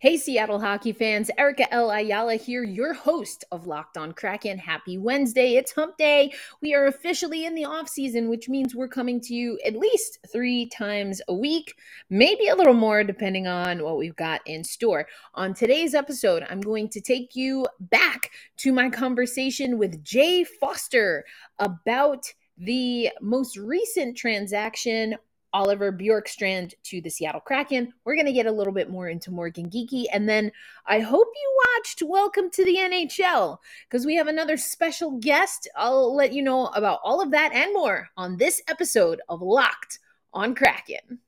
Hey, 0.00 0.16
Seattle 0.16 0.60
hockey 0.60 0.94
fans, 0.94 1.30
Erica 1.36 1.70
L. 1.74 1.90
Ayala 1.90 2.36
here, 2.36 2.62
your 2.62 2.94
host 2.94 3.44
of 3.52 3.66
Locked 3.66 3.98
On 3.98 4.12
Kraken. 4.12 4.56
Happy 4.56 4.96
Wednesday. 4.96 5.56
It's 5.56 5.72
hump 5.72 5.98
day. 5.98 6.32
We 6.62 6.72
are 6.72 6.86
officially 6.86 7.44
in 7.44 7.54
the 7.54 7.66
off 7.66 7.86
season, 7.86 8.30
which 8.30 8.48
means 8.48 8.74
we're 8.74 8.88
coming 8.88 9.20
to 9.20 9.34
you 9.34 9.58
at 9.62 9.76
least 9.76 10.20
three 10.32 10.70
times 10.70 11.20
a 11.28 11.34
week, 11.34 11.74
maybe 12.08 12.48
a 12.48 12.56
little 12.56 12.72
more, 12.72 13.04
depending 13.04 13.46
on 13.46 13.84
what 13.84 13.98
we've 13.98 14.16
got 14.16 14.40
in 14.46 14.64
store. 14.64 15.06
On 15.34 15.52
today's 15.52 15.94
episode, 15.94 16.46
I'm 16.48 16.62
going 16.62 16.88
to 16.88 17.02
take 17.02 17.36
you 17.36 17.66
back 17.78 18.30
to 18.60 18.72
my 18.72 18.88
conversation 18.88 19.76
with 19.76 20.02
Jay 20.02 20.44
Foster 20.44 21.26
about 21.58 22.24
the 22.56 23.10
most 23.20 23.58
recent 23.58 24.16
transaction 24.16 25.16
Oliver 25.52 25.92
Bjorkstrand 25.92 26.74
to 26.84 27.00
the 27.00 27.10
Seattle 27.10 27.40
Kraken. 27.40 27.92
We're 28.04 28.14
going 28.14 28.26
to 28.26 28.32
get 28.32 28.46
a 28.46 28.52
little 28.52 28.72
bit 28.72 28.90
more 28.90 29.08
into 29.08 29.30
Morgan 29.30 29.68
Geekie. 29.68 30.06
And 30.12 30.28
then 30.28 30.52
I 30.86 31.00
hope 31.00 31.28
you 31.34 31.60
watched 31.76 32.02
Welcome 32.02 32.50
to 32.50 32.64
the 32.64 32.76
NHL 32.76 33.58
because 33.88 34.06
we 34.06 34.16
have 34.16 34.28
another 34.28 34.56
special 34.56 35.18
guest. 35.18 35.68
I'll 35.76 36.14
let 36.14 36.32
you 36.32 36.42
know 36.42 36.66
about 36.68 37.00
all 37.02 37.20
of 37.20 37.30
that 37.32 37.52
and 37.52 37.72
more 37.72 38.08
on 38.16 38.36
this 38.36 38.62
episode 38.68 39.20
of 39.28 39.42
Locked 39.42 39.98
on 40.32 40.54
Kraken. 40.54 41.18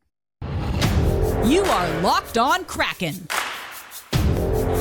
You 1.45 1.63
are 1.63 2.01
Locked 2.01 2.39
on 2.39 2.65
Kraken. 2.65 3.27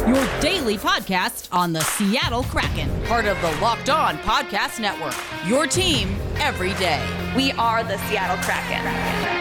Your 0.07 0.41
daily 0.41 0.77
podcast 0.77 1.47
on 1.51 1.73
the 1.73 1.81
Seattle 1.81 2.43
Kraken, 2.43 2.89
part 3.05 3.25
of 3.25 3.39
the 3.41 3.51
Locked 3.61 3.89
On 3.89 4.17
Podcast 4.17 4.79
Network. 4.79 5.15
Your 5.47 5.67
team 5.67 6.15
every 6.37 6.73
day. 6.75 7.01
We 7.35 7.51
are 7.53 7.83
the 7.83 7.97
Seattle 8.07 8.37
Kraken. 8.43 8.81
Kraken. 8.81 9.40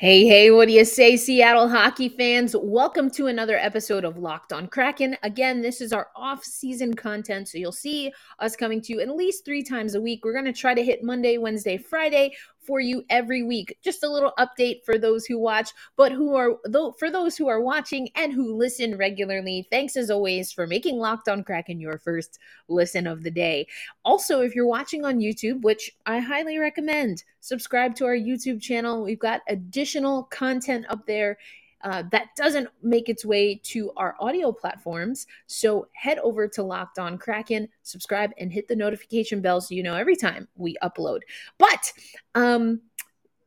Hey, 0.00 0.28
hey, 0.28 0.52
what 0.52 0.68
do 0.68 0.74
you 0.74 0.84
say, 0.84 1.16
Seattle 1.16 1.68
hockey 1.68 2.08
fans? 2.08 2.54
Welcome 2.56 3.10
to 3.10 3.26
another 3.26 3.58
episode 3.58 4.04
of 4.04 4.16
Locked 4.16 4.52
on 4.52 4.68
Kraken. 4.68 5.16
Again, 5.24 5.60
this 5.60 5.80
is 5.80 5.92
our 5.92 6.06
off 6.14 6.44
season 6.44 6.94
content, 6.94 7.48
so 7.48 7.58
you'll 7.58 7.72
see 7.72 8.12
us 8.38 8.54
coming 8.54 8.80
to 8.82 8.92
you 8.92 9.00
at 9.00 9.08
least 9.08 9.44
three 9.44 9.64
times 9.64 9.96
a 9.96 10.00
week. 10.00 10.24
We're 10.24 10.34
going 10.34 10.44
to 10.44 10.52
try 10.52 10.72
to 10.72 10.84
hit 10.84 11.02
Monday, 11.02 11.36
Wednesday, 11.36 11.78
Friday 11.78 12.36
for 12.68 12.80
you 12.80 13.02
every 13.08 13.42
week. 13.42 13.78
Just 13.82 14.04
a 14.04 14.10
little 14.10 14.34
update 14.38 14.84
for 14.84 14.98
those 14.98 15.24
who 15.24 15.38
watch, 15.38 15.70
but 15.96 16.12
who 16.12 16.36
are 16.36 16.58
though 16.66 16.92
for 16.92 17.10
those 17.10 17.34
who 17.34 17.48
are 17.48 17.62
watching 17.62 18.10
and 18.14 18.30
who 18.30 18.54
listen 18.54 18.98
regularly. 18.98 19.66
Thanks 19.70 19.96
as 19.96 20.10
always 20.10 20.52
for 20.52 20.66
making 20.66 20.98
Locked 20.98 21.30
on 21.30 21.42
Kraken 21.42 21.80
your 21.80 21.96
first 21.96 22.38
listen 22.68 23.06
of 23.06 23.22
the 23.22 23.30
day. 23.30 23.66
Also, 24.04 24.42
if 24.42 24.54
you're 24.54 24.66
watching 24.66 25.06
on 25.06 25.18
YouTube, 25.18 25.62
which 25.62 25.90
I 26.04 26.18
highly 26.18 26.58
recommend, 26.58 27.24
subscribe 27.40 27.94
to 27.96 28.04
our 28.04 28.16
YouTube 28.16 28.60
channel. 28.60 29.02
We've 29.02 29.18
got 29.18 29.40
additional 29.48 30.24
content 30.24 30.84
up 30.90 31.06
there 31.06 31.38
uh, 31.82 32.02
that 32.10 32.34
doesn't 32.36 32.68
make 32.82 33.08
its 33.08 33.24
way 33.24 33.60
to 33.64 33.92
our 33.96 34.16
audio 34.20 34.52
platforms. 34.52 35.26
So 35.46 35.88
head 35.92 36.18
over 36.18 36.48
to 36.48 36.62
Locked 36.62 36.98
On 36.98 37.18
Kraken, 37.18 37.68
subscribe, 37.82 38.32
and 38.38 38.52
hit 38.52 38.68
the 38.68 38.76
notification 38.76 39.40
bell 39.40 39.60
so 39.60 39.74
you 39.74 39.82
know 39.82 39.94
every 39.94 40.16
time 40.16 40.48
we 40.56 40.76
upload. 40.82 41.20
But 41.58 41.92
um, 42.34 42.80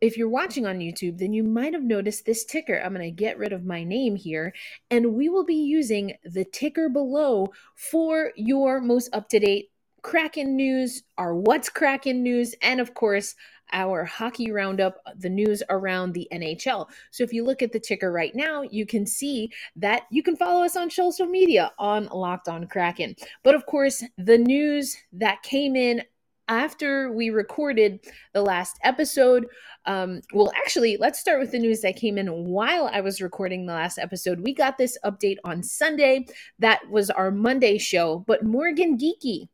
if 0.02 0.18
you're 0.18 0.30
watching 0.30 0.66
on 0.66 0.80
YouTube, 0.80 1.20
then 1.20 1.32
you 1.32 1.44
might 1.44 1.74
have 1.74 1.84
noticed 1.84 2.26
this 2.26 2.44
ticker. 2.44 2.82
I'm 2.84 2.94
going 2.94 3.06
to 3.06 3.12
get 3.12 3.38
rid 3.38 3.54
of 3.54 3.66
my 3.66 3.84
name 3.84 4.16
here, 4.16 4.54
and 4.90 5.14
we 5.14 5.30
will 5.30 5.46
be 5.46 5.56
using 5.56 6.14
the 6.24 6.46
ticker 6.46 6.90
below 6.90 7.54
for 7.76 8.32
your 8.36 8.82
most 8.82 9.10
up 9.14 9.30
to 9.30 9.40
date 9.40 9.70
Kraken 10.02 10.56
news, 10.56 11.04
our 11.20 11.36
What's 11.36 11.70
Kraken 11.70 12.24
news, 12.24 12.56
and 12.64 12.80
of 12.80 12.96
course, 12.96 13.36
our 13.72 14.04
hockey 14.04 14.52
roundup, 14.52 14.98
the 15.18 15.30
news 15.30 15.64
around 15.70 16.14
the 16.14 16.28
NHL. 16.32 16.88
So 17.12 17.24
if 17.24 17.34
you 17.34 17.44
look 17.44 17.62
at 17.62 17.72
the 17.72 17.80
ticker 17.80 18.12
right 18.12 18.36
now, 18.36 18.64
you 18.64 18.86
can 18.86 19.06
see 19.06 19.52
that 19.76 20.04
you 20.12 20.24
can 20.24 20.36
follow 20.36 20.64
us 20.64 20.76
on 20.76 20.90
social 20.90 21.26
media 21.26 21.72
on 21.80 22.08
Locked 22.08 22.48
on 22.48 22.68
Kraken. 22.68 23.16
But 23.44 23.56
of 23.56 23.66
course, 23.66 24.04
the 24.18 24.38
news 24.38 24.96
that 25.14 25.44
came 25.44 25.76
in 25.76 26.04
after 26.52 27.10
we 27.14 27.30
recorded 27.30 28.00
the 28.34 28.42
last 28.42 28.78
episode. 28.84 29.48
Um, 29.86 30.22
well, 30.34 30.52
actually, 30.58 30.98
let's 30.98 31.20
start 31.20 31.40
with 31.40 31.52
the 31.52 31.60
news 31.60 31.80
that 31.82 31.96
came 31.96 32.18
in 32.18 32.28
while 32.46 32.90
I 32.92 33.00
was 33.00 33.22
recording 33.22 33.66
the 33.66 33.74
last 33.74 33.98
episode. 33.98 34.42
We 34.42 34.54
got 34.54 34.78
this 34.78 34.98
update 35.06 35.38
on 35.46 35.64
Sunday. 35.64 36.26
That 36.60 36.82
was 36.90 37.10
our 37.10 37.32
Monday 37.32 37.78
show. 37.78 38.26
But 38.28 38.44
Morgan 38.44 38.98
Geekie 38.98 39.48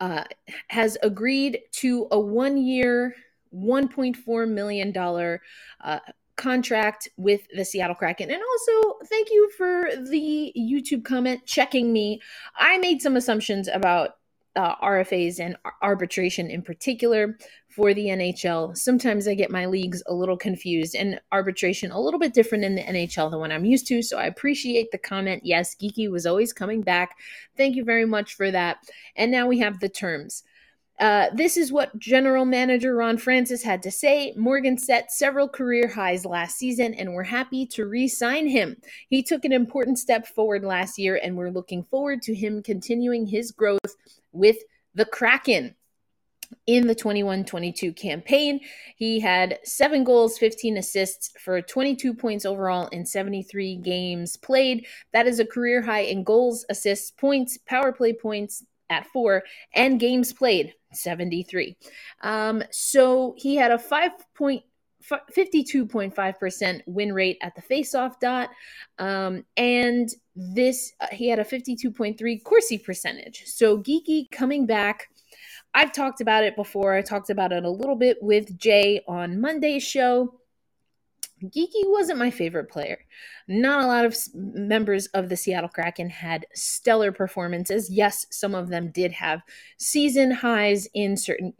uh, 0.00 0.24
has 0.68 0.96
agreed 1.02 1.60
to 1.72 2.06
a 2.10 2.18
one 2.20 2.56
year, 2.56 3.14
$1.4 3.54 4.48
million 4.48 5.38
uh, 5.84 5.98
contract 6.36 7.08
with 7.16 7.42
the 7.54 7.64
Seattle 7.64 7.96
Kraken. 7.96 8.30
And 8.30 8.40
also, 8.40 8.98
thank 9.06 9.28
you 9.30 9.50
for 9.56 9.90
the 10.10 10.52
YouTube 10.56 11.04
comment 11.04 11.44
checking 11.46 11.92
me. 11.92 12.20
I 12.56 12.78
made 12.78 13.02
some 13.02 13.16
assumptions 13.16 13.68
about 13.68 14.16
uh, 14.56 14.76
RFAs 14.76 15.40
and 15.40 15.56
arbitration 15.82 16.50
in 16.50 16.62
particular 16.62 17.36
for 17.78 17.94
the 17.94 18.06
NHL. 18.06 18.76
Sometimes 18.76 19.28
I 19.28 19.34
get 19.34 19.52
my 19.52 19.66
leagues 19.66 20.02
a 20.08 20.12
little 20.12 20.36
confused 20.36 20.96
and 20.96 21.20
arbitration 21.30 21.92
a 21.92 22.00
little 22.00 22.18
bit 22.18 22.34
different 22.34 22.64
in 22.64 22.74
the 22.74 22.82
NHL 22.82 23.30
than 23.30 23.38
what 23.38 23.52
I'm 23.52 23.64
used 23.64 23.86
to. 23.86 24.02
So 24.02 24.18
I 24.18 24.26
appreciate 24.26 24.90
the 24.90 24.98
comment. 24.98 25.42
Yes, 25.44 25.76
Geekie 25.76 26.10
was 26.10 26.26
always 26.26 26.52
coming 26.52 26.82
back. 26.82 27.16
Thank 27.56 27.76
you 27.76 27.84
very 27.84 28.04
much 28.04 28.34
for 28.34 28.50
that. 28.50 28.78
And 29.14 29.30
now 29.30 29.46
we 29.46 29.60
have 29.60 29.78
the 29.78 29.88
terms. 29.88 30.42
Uh, 30.98 31.28
this 31.32 31.56
is 31.56 31.70
what 31.70 31.96
general 32.00 32.44
manager 32.44 32.96
Ron 32.96 33.16
Francis 33.16 33.62
had 33.62 33.80
to 33.84 33.92
say. 33.92 34.34
Morgan 34.36 34.76
set 34.76 35.12
several 35.12 35.48
career 35.48 35.86
highs 35.86 36.24
last 36.26 36.58
season, 36.58 36.94
and 36.94 37.14
we're 37.14 37.22
happy 37.22 37.64
to 37.66 37.86
re 37.86 38.08
sign 38.08 38.48
him. 38.48 38.76
He 39.08 39.22
took 39.22 39.44
an 39.44 39.52
important 39.52 40.00
step 40.00 40.26
forward 40.26 40.64
last 40.64 40.98
year, 40.98 41.20
and 41.22 41.36
we're 41.36 41.50
looking 41.50 41.84
forward 41.84 42.22
to 42.22 42.34
him 42.34 42.60
continuing 42.60 43.24
his 43.24 43.52
growth 43.52 43.94
with 44.32 44.56
the 44.96 45.04
Kraken 45.04 45.76
in 46.66 46.86
the 46.86 46.94
21 46.94 47.44
22 47.44 47.92
campaign. 47.92 48.60
He 48.96 49.20
had 49.20 49.58
seven 49.64 50.04
goals, 50.04 50.38
15 50.38 50.76
assists 50.76 51.30
for 51.40 51.60
22 51.60 52.14
points 52.14 52.44
overall 52.44 52.88
in 52.88 53.04
73 53.04 53.76
games 53.76 54.36
played. 54.36 54.86
That 55.12 55.26
is 55.26 55.40
a 55.40 55.46
career 55.46 55.82
high 55.82 56.00
in 56.02 56.24
goals, 56.24 56.64
assists, 56.68 57.10
points, 57.10 57.58
power 57.66 57.92
play 57.92 58.12
points 58.12 58.64
at 58.90 59.06
four, 59.06 59.42
and 59.74 60.00
games 60.00 60.32
played 60.32 60.74
73. 60.92 61.76
Um, 62.22 62.62
so 62.70 63.34
he 63.36 63.56
had 63.56 63.70
a 63.70 63.78
5 63.78 64.12
point 64.34 64.62
52.5% 65.36 66.82
win 66.86 67.12
rate 67.12 67.38
at 67.40 67.54
the 67.54 67.62
faceoff 67.62 68.20
dot. 68.20 68.50
Um, 68.98 69.44
and 69.56 70.08
this, 70.34 70.92
uh, 71.00 71.06
he 71.12 71.28
had 71.28 71.38
a 71.38 71.44
52.3 71.44 72.42
Corsi 72.44 72.78
percentage. 72.78 73.44
So 73.46 73.78
Geekie 73.78 74.30
coming 74.30 74.66
back 74.66 75.08
I've 75.78 75.92
talked 75.92 76.20
about 76.20 76.42
it 76.42 76.56
before. 76.56 76.94
I 76.94 77.02
talked 77.02 77.30
about 77.30 77.52
it 77.52 77.62
a 77.62 77.70
little 77.70 77.94
bit 77.94 78.16
with 78.20 78.58
Jay 78.58 79.00
on 79.06 79.40
Monday's 79.40 79.84
show. 79.84 80.34
Geekie 81.40 81.84
wasn't 81.84 82.18
my 82.18 82.32
favorite 82.32 82.68
player. 82.68 82.98
Not 83.46 83.84
a 83.84 83.86
lot 83.86 84.04
of 84.04 84.16
members 84.34 85.06
of 85.14 85.28
the 85.28 85.36
Seattle 85.36 85.68
Kraken 85.68 86.10
had 86.10 86.46
stellar 86.52 87.12
performances. 87.12 87.88
Yes, 87.88 88.26
some 88.28 88.56
of 88.56 88.70
them 88.70 88.90
did 88.90 89.12
have 89.12 89.42
season 89.76 90.32
highs 90.32 90.88
in 90.94 91.16
certain 91.16 91.52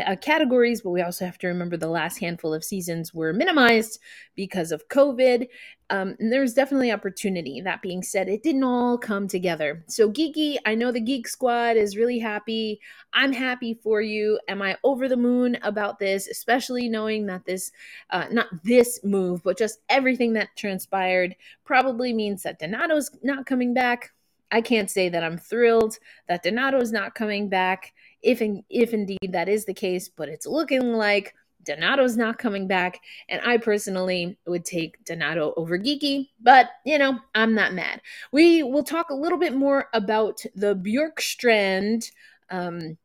uh, 0.00 0.16
categories, 0.16 0.80
but 0.80 0.90
we 0.90 1.02
also 1.02 1.24
have 1.24 1.38
to 1.38 1.48
remember 1.48 1.76
the 1.76 1.88
last 1.88 2.18
handful 2.18 2.52
of 2.54 2.64
seasons 2.64 3.14
were 3.14 3.32
minimized 3.32 3.98
because 4.34 4.72
of 4.72 4.88
COVID. 4.88 5.48
Um, 5.88 6.16
and 6.18 6.32
there's 6.32 6.54
definitely 6.54 6.90
opportunity. 6.90 7.60
That 7.60 7.82
being 7.82 8.02
said, 8.02 8.28
it 8.28 8.42
didn't 8.42 8.64
all 8.64 8.98
come 8.98 9.28
together. 9.28 9.84
So, 9.86 10.10
Geekie, 10.10 10.56
I 10.66 10.74
know 10.74 10.90
the 10.90 11.00
Geek 11.00 11.28
Squad 11.28 11.76
is 11.76 11.96
really 11.96 12.18
happy. 12.18 12.80
I'm 13.12 13.32
happy 13.32 13.74
for 13.74 14.00
you. 14.00 14.40
Am 14.48 14.62
I 14.62 14.76
over 14.82 15.08
the 15.08 15.16
moon 15.16 15.58
about 15.62 15.98
this, 15.98 16.26
especially 16.26 16.88
knowing 16.88 17.26
that 17.26 17.44
this, 17.44 17.70
uh, 18.10 18.26
not 18.30 18.48
this 18.64 19.00
move, 19.04 19.42
but 19.44 19.58
just 19.58 19.78
everything 19.88 20.32
that 20.32 20.56
transpired 20.56 21.36
probably 21.64 22.12
means 22.12 22.42
that 22.42 22.58
Donato's 22.58 23.10
not 23.22 23.46
coming 23.46 23.72
back. 23.72 24.12
I 24.50 24.60
can't 24.60 24.90
say 24.90 25.08
that 25.08 25.24
I'm 25.24 25.38
thrilled 25.38 25.98
that 26.28 26.42
Donato's 26.42 26.92
not 26.92 27.14
coming 27.14 27.48
back 27.48 27.92
if 28.22 28.42
in, 28.42 28.64
if 28.68 28.92
indeed 28.92 29.30
that 29.32 29.48
is 29.48 29.64
the 29.64 29.74
case, 29.74 30.08
but 30.08 30.28
it's 30.28 30.46
looking 30.46 30.92
like 30.94 31.34
Donato's 31.66 32.16
not 32.16 32.38
coming 32.38 32.66
back, 32.66 33.00
and 33.28 33.40
I 33.44 33.58
personally 33.58 34.38
would 34.46 34.64
take 34.64 35.04
Donato 35.04 35.52
over 35.56 35.78
Geekie, 35.78 36.28
but 36.40 36.70
you 36.84 36.98
know, 36.98 37.18
I'm 37.34 37.54
not 37.54 37.74
mad. 37.74 38.00
We 38.32 38.62
will 38.62 38.84
talk 38.84 39.10
a 39.10 39.14
little 39.14 39.38
bit 39.38 39.54
more 39.54 39.88
about 39.92 40.42
the 40.54 40.74
Bjorkstrand 40.76 42.10
um, 42.50 42.96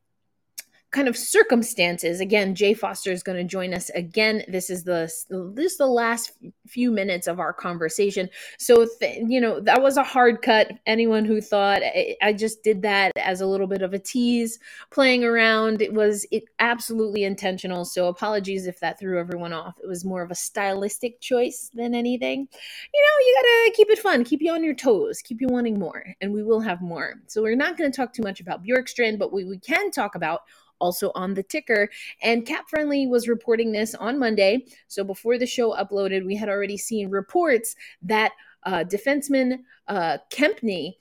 kind 0.92 1.08
of 1.08 1.16
circumstances. 1.16 2.20
Again, 2.20 2.54
Jay 2.54 2.74
Foster 2.74 3.12
is 3.12 3.24
going 3.24 3.38
to 3.38 3.44
join 3.44 3.74
us 3.74 3.90
again. 3.92 4.44
This 4.48 4.70
is 4.70 4.84
the 4.84 5.12
this 5.56 5.72
is 5.72 5.78
the 5.78 5.88
last 5.88 6.34
few 6.68 6.92
minutes 6.92 7.28
of 7.28 7.40
our 7.40 7.54
conversation. 7.54 8.30
So 8.58 8.88
th- 9.00 9.24
you 9.28 9.40
know 9.40 9.60
that 9.62 9.82
was 9.82 9.98
a 9.98 10.04
hard 10.04 10.42
cut. 10.42 10.72
Anyone 10.86 11.26
who 11.26 11.42
thought 11.42 11.82
I, 11.84 12.16
I 12.22 12.34
just 12.34 12.64
did 12.64 12.82
that 12.82 13.12
as 13.16 13.42
a 13.42 13.48
little 13.48 13.68
bit 13.68 13.82
of 13.82 13.94
a 13.94 14.00
tease, 14.00 14.60
playing 14.92 15.24
around, 15.24 15.82
it 15.82 15.94
was 15.94 16.26
it 16.32 16.44
absolutely 16.60 17.24
intentional. 17.24 17.86
So 17.86 18.08
apologies 18.08 18.68
if 18.68 18.80
that 18.82 19.00
threw 19.00 19.20
everyone 19.20 19.54
off. 19.54 19.76
It 19.82 19.88
was 19.88 20.04
more 20.04 20.22
of 20.22 20.32
a 20.32 20.36
stylistic 20.36 21.22
choice 21.22 21.72
than 21.74 21.96
anything. 21.96 22.48
You 22.94 23.02
know, 23.02 23.26
you 23.26 23.36
gotta 23.38 23.76
keep 23.76 23.90
it 23.90 24.00
fun, 24.00 24.24
keep 24.26 24.42
you 24.42 24.52
on 24.52 24.64
your 24.64 24.76
toes, 24.76 25.22
keep 25.22 25.40
you 25.40 25.48
wanting 25.48 25.80
more, 25.80 26.04
and 26.20 26.34
we 26.34 26.44
will 26.44 26.60
have 26.60 26.82
more. 26.82 27.16
So 27.28 27.42
we're 27.42 27.56
not 27.56 27.78
going 27.78 27.92
to 27.92 27.96
talk 27.96 28.14
too 28.14 28.24
much 28.24 28.40
about 28.40 28.64
Bjorkstrand, 28.64 29.20
but 29.20 29.32
we, 29.32 29.46
we 29.46 29.58
can 29.58 29.92
talk 29.92 30.16
about 30.16 30.42
also 30.82 31.12
on 31.16 31.34
the 31.34 31.44
ticker. 31.44 31.90
And 32.22 32.46
Cap 32.46 32.66
Friendly 32.68 33.08
was 33.08 33.30
reporting 33.30 33.72
this 33.72 33.96
on 33.96 34.20
Monday. 34.20 34.66
So 34.88 35.04
before 35.04 35.38
the 35.38 35.46
show 35.46 35.74
uploaded, 35.74 36.26
we 36.26 36.36
had 36.36 36.50
already 36.50 36.78
seen 36.78 37.10
reports 37.10 37.76
that 38.02 38.34
uh, 38.64 38.84
defenseman 38.84 39.60
uh, 39.88 40.18
Kempny. 40.30 40.96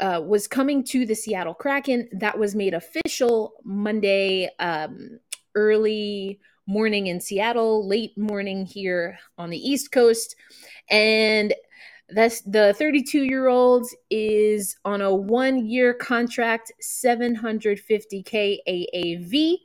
Uh, 0.00 0.20
was 0.26 0.48
coming 0.48 0.82
to 0.82 1.06
the 1.06 1.14
Seattle 1.14 1.54
Kraken. 1.54 2.08
That 2.10 2.36
was 2.36 2.56
made 2.56 2.74
official 2.74 3.52
Monday 3.62 4.50
um, 4.58 5.20
early 5.54 6.40
morning 6.66 7.06
in 7.08 7.20
Seattle, 7.20 7.86
late 7.86 8.16
morning 8.16 8.66
here 8.66 9.18
on 9.38 9.50
the 9.50 9.58
East 9.58 9.92
Coast. 9.92 10.36
And 10.90 11.54
that's 12.14 12.40
the 12.42 12.74
32 12.78 13.24
year 13.24 13.48
old 13.48 13.86
is 14.10 14.76
on 14.84 15.00
a 15.00 15.14
one 15.14 15.66
year 15.66 15.92
contract, 15.92 16.72
750k 16.80 18.58
AAV. 18.68 19.56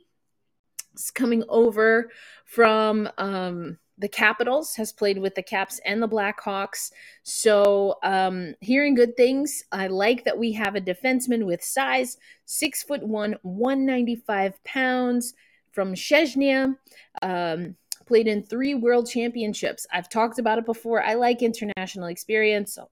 It's 0.92 1.10
coming 1.10 1.44
over 1.48 2.10
from 2.44 3.08
um, 3.18 3.78
the 3.98 4.08
Capitals, 4.08 4.74
has 4.74 4.92
played 4.92 5.18
with 5.18 5.34
the 5.34 5.42
Caps 5.42 5.80
and 5.84 6.02
the 6.02 6.08
Blackhawks. 6.08 6.90
So, 7.22 7.98
um, 8.02 8.54
hearing 8.60 8.94
good 8.94 9.16
things. 9.16 9.62
I 9.70 9.86
like 9.86 10.24
that 10.24 10.36
we 10.36 10.52
have 10.52 10.74
a 10.74 10.80
defenseman 10.80 11.44
with 11.44 11.62
size, 11.62 12.16
six 12.46 12.82
foot 12.82 13.02
one, 13.02 13.36
195 13.42 14.62
pounds 14.64 15.34
from 15.70 15.94
Szczecin. 15.94 16.76
Um, 17.22 17.76
played 18.10 18.26
in 18.26 18.42
three 18.42 18.74
world 18.74 19.08
championships. 19.08 19.86
I've 19.92 20.08
talked 20.08 20.40
about 20.40 20.58
it 20.58 20.66
before. 20.66 21.00
I 21.00 21.14
like 21.14 21.42
international 21.42 22.08
experience. 22.08 22.74
So 22.74 22.90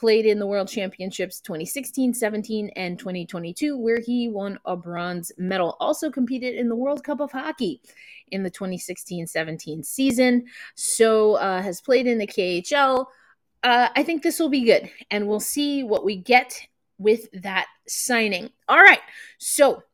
played 0.00 0.26
in 0.26 0.40
the 0.40 0.46
world 0.48 0.66
championships 0.66 1.40
2016, 1.40 2.12
17, 2.12 2.70
and 2.74 2.98
2022, 2.98 3.78
where 3.78 4.00
he 4.00 4.28
won 4.28 4.58
a 4.64 4.76
bronze 4.76 5.30
medal. 5.38 5.76
Also 5.78 6.10
competed 6.10 6.56
in 6.56 6.68
the 6.68 6.74
World 6.74 7.04
Cup 7.04 7.20
of 7.20 7.30
Hockey 7.30 7.80
in 8.32 8.42
the 8.42 8.50
2016 8.50 9.28
17 9.28 9.84
season. 9.84 10.44
So 10.74 11.34
uh, 11.34 11.62
has 11.62 11.80
played 11.80 12.08
in 12.08 12.18
the 12.18 12.26
KHL. 12.26 13.06
Uh, 13.62 13.90
I 13.94 14.02
think 14.02 14.24
this 14.24 14.40
will 14.40 14.48
be 14.48 14.64
good, 14.64 14.90
and 15.12 15.28
we'll 15.28 15.38
see 15.38 15.84
what 15.84 16.04
we 16.04 16.16
get 16.16 16.60
with 16.98 17.28
that 17.44 17.68
signing. 17.86 18.50
All 18.68 18.82
right. 18.82 18.98
So 19.38 19.84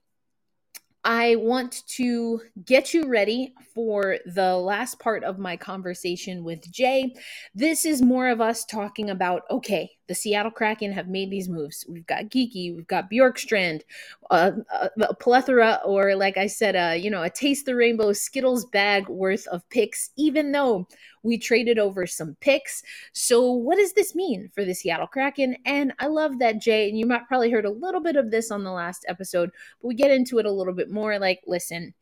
I 1.05 1.37
want 1.37 1.85
to 1.97 2.41
get 2.65 2.93
you 2.93 3.09
ready 3.09 3.55
for 3.75 4.19
the 4.27 4.57
last 4.57 4.99
part 4.99 5.25
of 5.25 5.39
my 5.39 5.57
conversation 5.57 6.45
with 6.45 6.71
Jay. 6.71 7.15
This 7.55 7.85
is 7.85 8.03
more 8.03 8.29
of 8.29 8.41
us 8.41 8.65
talking 8.65 9.11
about 9.11 9.43
okay, 9.51 9.91
the 10.09 10.15
Seattle 10.15 10.51
Kraken 10.51 10.91
have 10.93 11.09
made 11.09 11.31
these 11.31 11.49
moves. 11.49 11.85
We've 11.89 12.07
got 12.07 12.25
Geekie, 12.25 12.75
we've 12.75 12.87
got 12.87 13.11
Bjorkstrand, 13.11 13.83
uh, 14.31 14.53
a, 14.73 14.91
a, 15.03 15.15
plethora, 15.15 15.81
or 15.85 16.17
like 16.17 16.37
I 16.37 16.47
said, 16.47 16.75
uh, 16.75 16.95
you 16.95 17.11
know, 17.11 17.23
a 17.23 17.31
taste 17.31 17.67
the 17.67 17.77
rainbow 17.77 18.13
Skittles 18.13 18.65
bag 18.67 19.09
worth 19.09 19.47
of 19.49 19.69
picks, 19.69 20.11
even 20.17 20.51
though 20.53 20.89
we 21.23 21.37
traded 21.37 21.79
over 21.79 22.07
some 22.07 22.37
picks. 22.41 22.83
So, 23.13 23.53
what 23.53 23.77
does 23.77 23.93
this 23.93 24.15
mean 24.15 24.51
for 24.55 24.65
the 24.65 24.75
Seattle 24.75 25.07
Kraken? 25.07 25.57
And 25.67 25.93
I 25.99 26.07
love 26.07 26.39
that, 26.39 26.61
Jay, 26.61 26.89
and 26.89 26.99
you 26.99 27.07
might 27.07 27.29
probably 27.29 27.51
heard 27.51 27.67
a 27.67 27.71
little 27.71 28.01
bit 28.01 28.17
of 28.17 28.31
this 28.31 28.51
on 28.51 28.65
the 28.65 28.73
last 28.73 29.05
episode, 29.09 29.51
but 29.81 29.89
we 29.89 29.95
get 29.95 30.11
into 30.11 30.39
it 30.39 30.47
a 30.47 30.53
little 30.53 30.75
bit 30.75 30.91
more. 30.91 31.19
Like, 31.19 31.41
listen, 31.47 31.93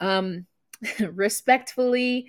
um, 0.00 0.46
respectfully, 1.00 2.28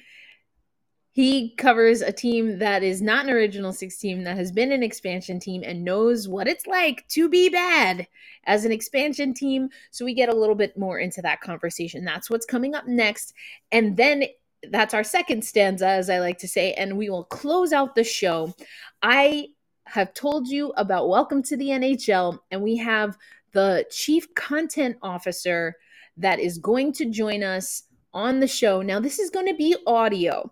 he 1.17 1.49
covers 1.55 2.01
a 2.01 2.11
team 2.11 2.59
that 2.59 2.83
is 2.83 3.01
not 3.01 3.25
an 3.25 3.31
original 3.31 3.73
six 3.73 3.97
team, 3.97 4.23
that 4.23 4.37
has 4.37 4.51
been 4.51 4.71
an 4.71 4.83
expansion 4.83 5.39
team 5.39 5.63
and 5.65 5.83
knows 5.83 6.27
what 6.27 6.47
it's 6.47 6.67
like 6.67 7.07
to 7.07 7.27
be 7.27 7.49
bad 7.49 8.05
as 8.43 8.65
an 8.65 8.71
expansion 8.71 9.33
team. 9.33 9.67
So 9.89 10.05
we 10.05 10.13
get 10.13 10.29
a 10.29 10.35
little 10.35 10.53
bit 10.53 10.77
more 10.77 10.99
into 10.99 11.23
that 11.23 11.41
conversation. 11.41 12.05
That's 12.05 12.29
what's 12.29 12.45
coming 12.45 12.75
up 12.75 12.85
next. 12.85 13.33
And 13.71 13.97
then 13.97 14.25
that's 14.69 14.93
our 14.93 15.03
second 15.03 15.43
stanza, 15.43 15.87
as 15.87 16.11
I 16.11 16.19
like 16.19 16.37
to 16.37 16.47
say, 16.47 16.73
and 16.73 16.95
we 16.95 17.09
will 17.09 17.23
close 17.23 17.73
out 17.73 17.95
the 17.95 18.03
show. 18.03 18.53
I 19.01 19.47
have 19.87 20.13
told 20.13 20.47
you 20.47 20.71
about 20.77 21.09
Welcome 21.09 21.41
to 21.45 21.57
the 21.57 21.69
NHL, 21.69 22.37
and 22.51 22.61
we 22.61 22.77
have 22.77 23.17
the 23.53 23.87
chief 23.89 24.31
content 24.35 24.97
officer 25.01 25.77
that 26.17 26.39
is 26.39 26.59
going 26.59 26.93
to 26.93 27.09
join 27.09 27.41
us 27.41 27.85
on 28.13 28.39
the 28.39 28.47
show. 28.47 28.83
Now, 28.83 28.99
this 28.99 29.17
is 29.17 29.31
going 29.31 29.47
to 29.47 29.55
be 29.55 29.75
audio. 29.87 30.51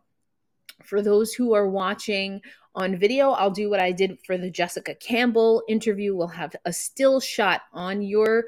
For 0.85 1.01
those 1.01 1.33
who 1.33 1.53
are 1.53 1.67
watching 1.67 2.41
on 2.75 2.97
video, 2.97 3.31
I'll 3.31 3.51
do 3.51 3.69
what 3.69 3.79
I 3.79 3.91
did 3.91 4.17
for 4.25 4.37
the 4.37 4.49
Jessica 4.49 4.95
Campbell 4.95 5.63
interview. 5.67 6.15
We'll 6.15 6.27
have 6.27 6.55
a 6.65 6.73
still 6.73 7.19
shot 7.19 7.61
on 7.73 8.01
your 8.01 8.45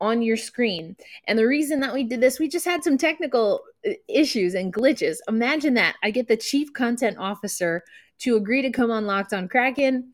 on 0.00 0.22
your 0.22 0.36
screen. 0.36 0.96
And 1.26 1.38
the 1.38 1.46
reason 1.46 1.80
that 1.80 1.94
we 1.94 2.04
did 2.04 2.20
this, 2.20 2.38
we 2.38 2.48
just 2.48 2.64
had 2.64 2.82
some 2.82 2.98
technical 2.98 3.62
uh, 3.86 3.92
issues 4.08 4.54
and 4.54 4.74
glitches. 4.74 5.18
Imagine 5.28 5.74
that. 5.74 5.96
I 6.02 6.10
get 6.10 6.28
the 6.28 6.36
chief 6.36 6.72
content 6.72 7.16
officer 7.18 7.84
to 8.18 8.36
agree 8.36 8.62
to 8.62 8.70
come 8.70 8.90
on 8.90 9.06
Locked 9.06 9.32
on 9.32 9.48
Kraken 9.48 10.12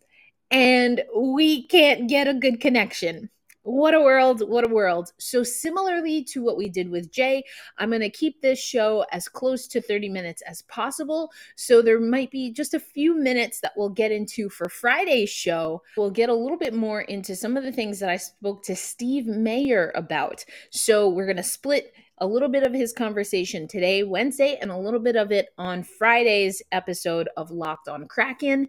and 0.50 1.02
we 1.16 1.66
can't 1.66 2.08
get 2.08 2.28
a 2.28 2.34
good 2.34 2.60
connection. 2.60 3.30
What 3.70 3.94
a 3.94 4.00
world, 4.00 4.42
what 4.48 4.68
a 4.68 4.74
world. 4.74 5.12
So, 5.18 5.44
similarly 5.44 6.24
to 6.24 6.42
what 6.42 6.56
we 6.56 6.68
did 6.68 6.90
with 6.90 7.12
Jay, 7.12 7.44
I'm 7.78 7.90
going 7.90 8.00
to 8.00 8.10
keep 8.10 8.42
this 8.42 8.58
show 8.58 9.06
as 9.12 9.28
close 9.28 9.68
to 9.68 9.80
30 9.80 10.08
minutes 10.08 10.42
as 10.42 10.62
possible. 10.62 11.30
So, 11.54 11.80
there 11.80 12.00
might 12.00 12.32
be 12.32 12.50
just 12.50 12.74
a 12.74 12.80
few 12.80 13.14
minutes 13.14 13.60
that 13.60 13.74
we'll 13.76 13.90
get 13.90 14.10
into 14.10 14.48
for 14.48 14.68
Friday's 14.68 15.30
show. 15.30 15.82
We'll 15.96 16.10
get 16.10 16.30
a 16.30 16.34
little 16.34 16.58
bit 16.58 16.74
more 16.74 17.02
into 17.02 17.36
some 17.36 17.56
of 17.56 17.62
the 17.62 17.70
things 17.70 18.00
that 18.00 18.10
I 18.10 18.16
spoke 18.16 18.64
to 18.64 18.74
Steve 18.74 19.26
Mayer 19.26 19.92
about. 19.94 20.44
So, 20.70 21.08
we're 21.08 21.26
going 21.26 21.36
to 21.36 21.44
split 21.44 21.94
a 22.18 22.26
little 22.26 22.48
bit 22.48 22.64
of 22.64 22.74
his 22.74 22.92
conversation 22.92 23.68
today, 23.68 24.02
Wednesday, 24.02 24.58
and 24.60 24.72
a 24.72 24.76
little 24.76 24.98
bit 24.98 25.14
of 25.14 25.30
it 25.30 25.50
on 25.58 25.84
Friday's 25.84 26.60
episode 26.72 27.28
of 27.36 27.52
Locked 27.52 27.86
on 27.86 28.08
Kraken. 28.08 28.68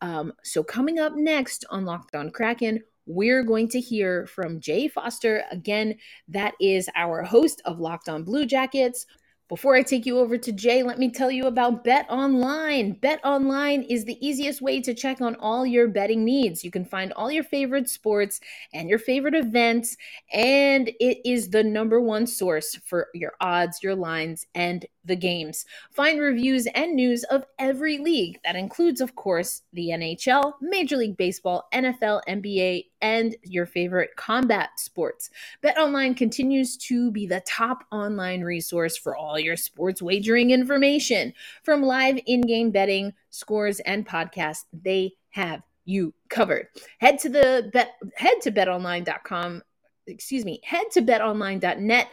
Um, 0.00 0.32
so, 0.42 0.62
coming 0.62 0.98
up 0.98 1.14
next 1.16 1.66
on 1.68 1.84
Locked 1.84 2.14
on 2.14 2.30
Kraken, 2.30 2.82
we're 3.08 3.42
going 3.42 3.68
to 3.70 3.80
hear 3.80 4.26
from 4.26 4.60
Jay 4.60 4.86
Foster. 4.86 5.42
Again, 5.50 5.96
that 6.28 6.54
is 6.60 6.88
our 6.94 7.22
host 7.22 7.62
of 7.64 7.80
Locked 7.80 8.08
On 8.08 8.22
Blue 8.22 8.44
Jackets. 8.44 9.06
Before 9.48 9.74
I 9.74 9.82
take 9.82 10.04
you 10.04 10.18
over 10.18 10.36
to 10.36 10.52
Jay, 10.52 10.82
let 10.82 10.98
me 10.98 11.10
tell 11.10 11.30
you 11.30 11.46
about 11.46 11.82
Bet 11.82 12.04
Online. 12.10 12.92
Bet 12.92 13.18
Online 13.24 13.82
is 13.82 14.04
the 14.04 14.18
easiest 14.26 14.60
way 14.60 14.78
to 14.82 14.92
check 14.92 15.22
on 15.22 15.36
all 15.36 15.64
your 15.64 15.88
betting 15.88 16.22
needs. 16.22 16.62
You 16.62 16.70
can 16.70 16.84
find 16.84 17.14
all 17.14 17.32
your 17.32 17.44
favorite 17.44 17.88
sports 17.88 18.40
and 18.74 18.90
your 18.90 18.98
favorite 18.98 19.34
events, 19.34 19.96
and 20.34 20.88
it 21.00 21.26
is 21.26 21.48
the 21.48 21.64
number 21.64 21.98
one 21.98 22.26
source 22.26 22.76
for 22.84 23.08
your 23.14 23.32
odds, 23.40 23.82
your 23.82 23.94
lines, 23.94 24.46
and 24.54 24.84
the 25.08 25.16
games. 25.16 25.64
Find 25.92 26.20
reviews 26.20 26.66
and 26.74 26.94
news 26.94 27.24
of 27.24 27.46
every 27.58 27.96
league. 27.96 28.38
That 28.44 28.54
includes, 28.54 29.00
of 29.00 29.16
course, 29.16 29.62
the 29.72 29.88
NHL, 29.88 30.52
Major 30.60 30.98
League 30.98 31.16
Baseball, 31.16 31.66
NFL, 31.72 32.20
NBA, 32.28 32.84
and 33.00 33.34
your 33.44 33.66
favorite 33.66 34.10
combat 34.16 34.70
sports. 34.76 35.30
BetOnline 35.62 36.16
continues 36.16 36.76
to 36.76 37.10
be 37.10 37.26
the 37.26 37.42
top 37.46 37.84
online 37.90 38.42
resource 38.42 38.96
for 38.96 39.16
all 39.16 39.37
your 39.38 39.56
sports 39.56 40.02
wagering 40.02 40.50
information. 40.50 41.32
From 41.62 41.82
live 41.82 42.18
in 42.26 42.42
game 42.42 42.70
betting, 42.70 43.12
scores, 43.30 43.80
and 43.80 44.06
podcasts, 44.06 44.64
they 44.72 45.12
have 45.30 45.62
you 45.84 46.12
covered. 46.28 46.68
Head 46.98 47.18
to 47.20 47.28
the 47.28 47.70
bet 47.72 47.92
head 48.16 48.40
to 48.42 48.52
betonline.com, 48.52 49.62
excuse 50.06 50.44
me, 50.44 50.60
head 50.62 50.90
to 50.92 51.02
betonline.net 51.02 52.08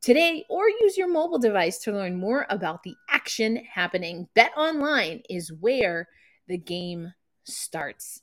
today 0.00 0.44
or 0.48 0.68
use 0.68 0.96
your 0.96 1.08
mobile 1.08 1.38
device 1.38 1.78
to 1.78 1.92
learn 1.92 2.16
more 2.16 2.46
about 2.48 2.82
the 2.82 2.94
action 3.10 3.56
happening. 3.72 4.28
Bet 4.34 4.52
online 4.56 5.22
is 5.28 5.52
where 5.52 6.08
the 6.46 6.58
game 6.58 7.12
starts. 7.44 8.22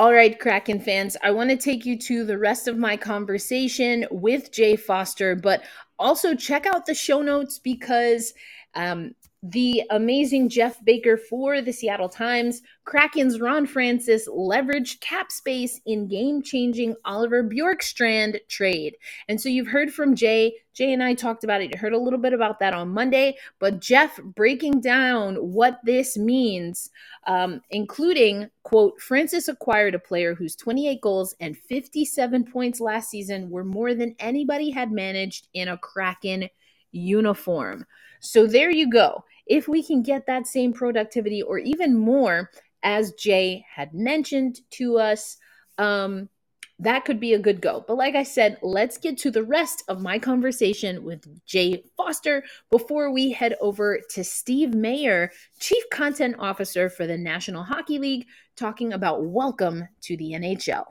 All 0.00 0.12
right, 0.12 0.38
Kraken 0.38 0.78
fans, 0.78 1.16
I 1.24 1.32
want 1.32 1.50
to 1.50 1.56
take 1.56 1.84
you 1.84 1.98
to 1.98 2.24
the 2.24 2.38
rest 2.38 2.68
of 2.68 2.78
my 2.78 2.96
conversation 2.96 4.06
with 4.12 4.52
Jay 4.52 4.76
Foster, 4.76 5.34
but 5.34 5.64
also 5.98 6.34
check 6.34 6.66
out 6.66 6.86
the 6.86 6.94
show 6.94 7.22
notes 7.22 7.58
because 7.58 8.34
Um, 8.74 9.14
the 9.42 9.84
amazing 9.90 10.48
Geoff 10.48 10.84
Baker 10.84 11.16
for 11.16 11.62
the 11.62 11.72
Seattle 11.72 12.08
Times. 12.08 12.60
Kraken's 12.84 13.40
Ron 13.40 13.66
Francis 13.66 14.28
leveraged 14.28 15.00
cap 15.00 15.30
space 15.30 15.80
in 15.86 16.08
game 16.08 16.42
changing 16.42 16.96
Oliver 17.04 17.44
Bjorkstrand 17.44 18.40
trade. 18.48 18.96
And 19.28 19.40
so 19.40 19.48
you've 19.48 19.68
heard 19.68 19.92
from 19.92 20.16
Jay. 20.16 20.54
Jay 20.74 20.92
and 20.92 21.02
I 21.02 21.14
talked 21.14 21.44
about 21.44 21.60
it. 21.60 21.72
You 21.72 21.78
heard 21.78 21.92
a 21.92 21.98
little 21.98 22.18
bit 22.18 22.32
about 22.32 22.58
that 22.60 22.74
on 22.74 22.88
Monday, 22.88 23.36
but 23.60 23.80
Jeff 23.80 24.20
breaking 24.22 24.80
down 24.80 25.36
what 25.36 25.78
this 25.84 26.16
means, 26.16 26.90
um, 27.26 27.60
including, 27.70 28.50
quote, 28.64 29.00
Francis 29.00 29.46
acquired 29.48 29.94
a 29.94 30.00
player 30.00 30.34
whose 30.34 30.56
28 30.56 31.00
goals 31.00 31.34
and 31.40 31.56
57 31.56 32.44
points 32.44 32.80
last 32.80 33.10
season 33.10 33.50
were 33.50 33.64
more 33.64 33.94
than 33.94 34.16
anybody 34.18 34.70
had 34.70 34.90
managed 34.90 35.48
in 35.54 35.68
a 35.68 35.78
Kraken 35.78 36.48
uniform. 36.90 37.86
So 38.20 38.46
there 38.46 38.70
you 38.70 38.90
go. 38.90 39.24
If 39.46 39.68
we 39.68 39.82
can 39.82 40.02
get 40.02 40.26
that 40.26 40.46
same 40.46 40.72
productivity 40.72 41.42
or 41.42 41.58
even 41.58 41.96
more, 41.96 42.50
as 42.82 43.12
Jay 43.12 43.64
had 43.74 43.94
mentioned 43.94 44.60
to 44.72 44.98
us, 44.98 45.36
um, 45.78 46.28
that 46.80 47.04
could 47.04 47.18
be 47.18 47.34
a 47.34 47.38
good 47.38 47.60
go. 47.60 47.84
But 47.86 47.96
like 47.96 48.14
I 48.14 48.22
said, 48.22 48.58
let's 48.62 48.98
get 48.98 49.18
to 49.18 49.30
the 49.30 49.42
rest 49.42 49.82
of 49.88 50.00
my 50.00 50.18
conversation 50.18 51.02
with 51.02 51.26
Jay 51.44 51.82
Foster 51.96 52.44
before 52.70 53.10
we 53.10 53.32
head 53.32 53.56
over 53.60 54.00
to 54.10 54.22
Steve 54.22 54.74
Mayer, 54.74 55.32
Chief 55.58 55.82
Content 55.90 56.36
Officer 56.38 56.88
for 56.88 57.06
the 57.06 57.18
National 57.18 57.64
Hockey 57.64 57.98
League, 57.98 58.26
talking 58.56 58.92
about 58.92 59.24
welcome 59.24 59.88
to 60.02 60.16
the 60.16 60.32
NHL. 60.32 60.84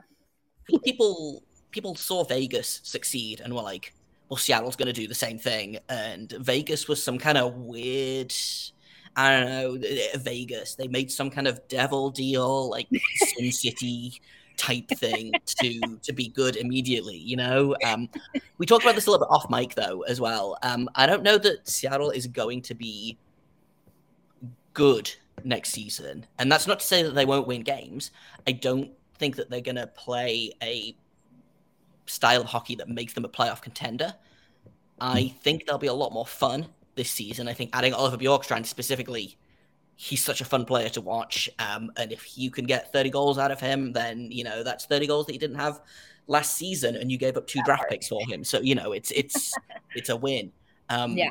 People 0.84 1.42
people 1.70 1.94
saw 1.94 2.24
Vegas 2.24 2.80
succeed 2.82 3.40
and 3.40 3.54
were 3.54 3.62
like, 3.62 3.94
well, 4.28 4.36
Seattle's 4.36 4.76
going 4.76 4.86
to 4.86 4.92
do 4.92 5.08
the 5.08 5.14
same 5.14 5.38
thing. 5.38 5.78
And 5.88 6.30
Vegas 6.32 6.88
was 6.88 7.02
some 7.02 7.18
kind 7.18 7.38
of 7.38 7.54
weird, 7.54 8.32
I 9.16 9.40
don't 9.40 9.50
know, 9.50 9.88
Vegas. 10.16 10.74
They 10.74 10.88
made 10.88 11.10
some 11.10 11.30
kind 11.30 11.48
of 11.48 11.66
devil 11.68 12.10
deal, 12.10 12.70
like 12.70 12.88
Sin 13.16 13.52
City 13.52 14.20
type 14.58 14.88
thing 14.88 15.32
to 15.46 15.80
to 16.02 16.12
be 16.12 16.28
good 16.28 16.56
immediately. 16.56 17.16
You 17.16 17.36
know, 17.36 17.76
um, 17.86 18.10
we 18.58 18.66
talked 18.66 18.84
about 18.84 18.96
this 18.96 19.06
a 19.06 19.10
little 19.10 19.26
bit 19.26 19.32
off 19.32 19.48
mic 19.48 19.74
though 19.74 20.02
as 20.02 20.20
well. 20.20 20.58
Um, 20.62 20.90
I 20.94 21.06
don't 21.06 21.22
know 21.22 21.38
that 21.38 21.66
Seattle 21.68 22.10
is 22.10 22.26
going 22.26 22.62
to 22.62 22.74
be 22.74 23.16
good 24.74 25.10
next 25.44 25.70
season, 25.70 26.26
and 26.38 26.52
that's 26.52 26.66
not 26.66 26.80
to 26.80 26.86
say 26.86 27.02
that 27.02 27.14
they 27.14 27.24
won't 27.24 27.46
win 27.46 27.62
games. 27.62 28.10
I 28.46 28.52
don't 28.52 28.90
think 29.18 29.36
that 29.36 29.48
they're 29.48 29.60
going 29.60 29.76
to 29.76 29.86
play 29.86 30.52
a 30.62 30.94
style 32.08 32.40
of 32.40 32.46
hockey 32.46 32.74
that 32.76 32.88
makes 32.88 33.12
them 33.12 33.24
a 33.24 33.28
playoff 33.28 33.62
contender. 33.62 34.14
I 35.00 35.22
hmm. 35.22 35.38
think 35.38 35.66
they'll 35.66 35.78
be 35.78 35.86
a 35.86 35.94
lot 35.94 36.12
more 36.12 36.26
fun 36.26 36.66
this 36.94 37.10
season. 37.10 37.48
I 37.48 37.54
think 37.54 37.70
adding 37.72 37.94
Oliver 37.94 38.16
Bjorkstrand 38.16 38.66
specifically, 38.66 39.38
he's 39.96 40.22
such 40.22 40.40
a 40.40 40.44
fun 40.44 40.64
player 40.64 40.88
to 40.90 41.00
watch. 41.00 41.48
Um, 41.58 41.90
and 41.96 42.12
if 42.12 42.38
you 42.38 42.50
can 42.50 42.66
get 42.66 42.92
30 42.92 43.10
goals 43.10 43.38
out 43.38 43.50
of 43.50 43.60
him, 43.60 43.92
then 43.92 44.30
you 44.30 44.44
know 44.44 44.62
that's 44.62 44.86
30 44.86 45.06
goals 45.06 45.26
that 45.26 45.32
you 45.32 45.38
didn't 45.38 45.56
have 45.56 45.80
last 46.26 46.54
season, 46.56 46.96
and 46.96 47.10
you 47.10 47.18
gave 47.18 47.36
up 47.36 47.46
two 47.46 47.60
draft 47.64 47.84
picks 47.88 48.08
for 48.08 48.20
him. 48.26 48.44
So 48.44 48.60
you 48.60 48.74
know 48.74 48.92
it's 48.92 49.10
it's 49.10 49.54
it's 49.94 50.08
a 50.08 50.16
win. 50.16 50.52
Um, 50.88 51.16
yeah. 51.16 51.30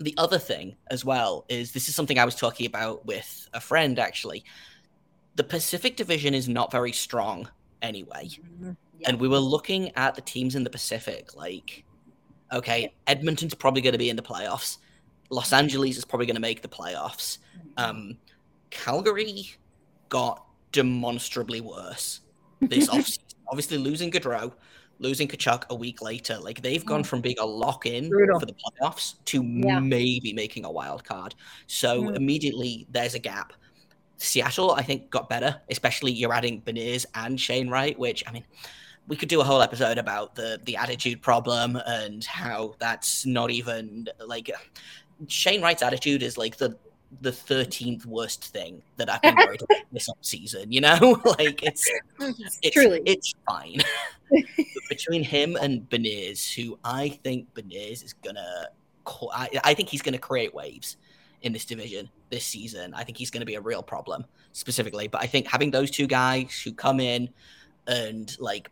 The 0.00 0.14
other 0.16 0.38
thing 0.38 0.76
as 0.92 1.04
well 1.04 1.44
is 1.48 1.72
this 1.72 1.88
is 1.88 1.96
something 1.96 2.20
I 2.20 2.24
was 2.24 2.36
talking 2.36 2.66
about 2.66 3.04
with 3.04 3.48
a 3.52 3.60
friend 3.60 3.98
actually. 3.98 4.44
The 5.34 5.42
Pacific 5.42 5.96
Division 5.96 6.34
is 6.34 6.48
not 6.48 6.70
very 6.70 6.92
strong 6.92 7.48
anyway. 7.82 8.28
Mm-hmm. 8.28 8.70
And 9.06 9.20
we 9.20 9.28
were 9.28 9.38
looking 9.38 9.92
at 9.96 10.14
the 10.14 10.20
teams 10.20 10.54
in 10.54 10.64
the 10.64 10.70
Pacific, 10.70 11.34
like, 11.36 11.84
okay, 12.52 12.94
Edmonton's 13.06 13.54
probably 13.54 13.80
going 13.80 13.92
to 13.92 13.98
be 13.98 14.10
in 14.10 14.16
the 14.16 14.22
playoffs. 14.22 14.78
Los 15.30 15.52
Angeles 15.52 15.96
is 15.96 16.04
probably 16.04 16.26
going 16.26 16.36
to 16.36 16.40
make 16.40 16.62
the 16.62 16.68
playoffs. 16.68 17.38
Mm-hmm. 17.56 17.84
Um, 17.84 18.18
Calgary 18.70 19.50
got 20.08 20.44
demonstrably 20.72 21.60
worse 21.60 22.20
this 22.60 22.88
offseason. 22.88 23.34
Obviously, 23.50 23.78
losing 23.78 24.10
Gaudreau, 24.10 24.52
losing 24.98 25.28
Tkachuk 25.28 25.68
a 25.70 25.74
week 25.74 26.02
later, 26.02 26.38
like 26.38 26.60
they've 26.60 26.84
gone 26.84 27.02
mm. 27.02 27.06
from 27.06 27.20
being 27.20 27.38
a 27.38 27.46
lock 27.46 27.86
in 27.86 28.10
for 28.10 28.46
the 28.46 28.54
playoffs 28.54 29.14
to 29.26 29.42
yeah. 29.42 29.78
maybe 29.78 30.32
making 30.32 30.64
a 30.64 30.70
wild 30.70 31.04
card. 31.04 31.34
So 31.66 32.04
mm. 32.04 32.16
immediately 32.16 32.86
there's 32.90 33.14
a 33.14 33.18
gap. 33.18 33.52
Seattle, 34.18 34.72
I 34.72 34.82
think, 34.82 35.10
got 35.10 35.28
better, 35.28 35.60
especially 35.70 36.12
you're 36.12 36.32
adding 36.32 36.60
Beniers 36.62 37.06
and 37.14 37.40
Shane 37.40 37.70
Wright, 37.70 37.98
which 37.98 38.24
I 38.26 38.32
mean, 38.32 38.44
we 39.08 39.16
could 39.16 39.28
do 39.28 39.40
a 39.40 39.44
whole 39.44 39.62
episode 39.62 39.98
about 39.98 40.34
the 40.34 40.60
the 40.64 40.76
attitude 40.76 41.20
problem 41.20 41.76
and 41.86 42.24
how 42.24 42.74
that's 42.78 43.26
not 43.26 43.50
even 43.50 44.08
like 44.26 44.50
Shane 45.26 45.62
Wright's 45.62 45.82
attitude 45.82 46.22
is 46.22 46.38
like 46.38 46.56
the 46.58 46.76
the 47.22 47.32
thirteenth 47.32 48.04
worst 48.04 48.44
thing 48.44 48.82
that 48.96 49.10
I've 49.10 49.22
been 49.22 49.34
worried 49.34 49.62
about 49.62 49.78
this 49.90 50.08
season. 50.20 50.70
You 50.70 50.82
know, 50.82 51.20
like 51.38 51.62
it's 51.62 51.90
it's 52.20 52.70
truly 52.70 53.02
it's 53.06 53.34
fine 53.48 53.80
between 54.88 55.24
him 55.24 55.56
and 55.56 55.88
Beniers, 55.88 56.54
who 56.54 56.78
I 56.84 57.08
think 57.08 57.52
Beniers 57.54 58.04
is 58.04 58.12
gonna. 58.12 58.68
I, 59.32 59.48
I 59.64 59.72
think 59.72 59.88
he's 59.88 60.02
gonna 60.02 60.18
create 60.18 60.54
waves 60.54 60.98
in 61.42 61.52
this 61.52 61.64
division 61.64 62.10
this 62.30 62.44
season. 62.44 62.92
I 62.94 63.04
think 63.04 63.16
he's 63.16 63.30
going 63.30 63.40
to 63.40 63.46
be 63.46 63.54
a 63.54 63.60
real 63.60 63.82
problem 63.82 64.24
specifically. 64.52 65.08
But 65.08 65.22
I 65.22 65.26
think 65.26 65.46
having 65.46 65.70
those 65.70 65.90
two 65.90 66.06
guys 66.06 66.60
who 66.62 66.72
come 66.72 67.00
in 67.00 67.28
and 67.86 68.36
like 68.40 68.70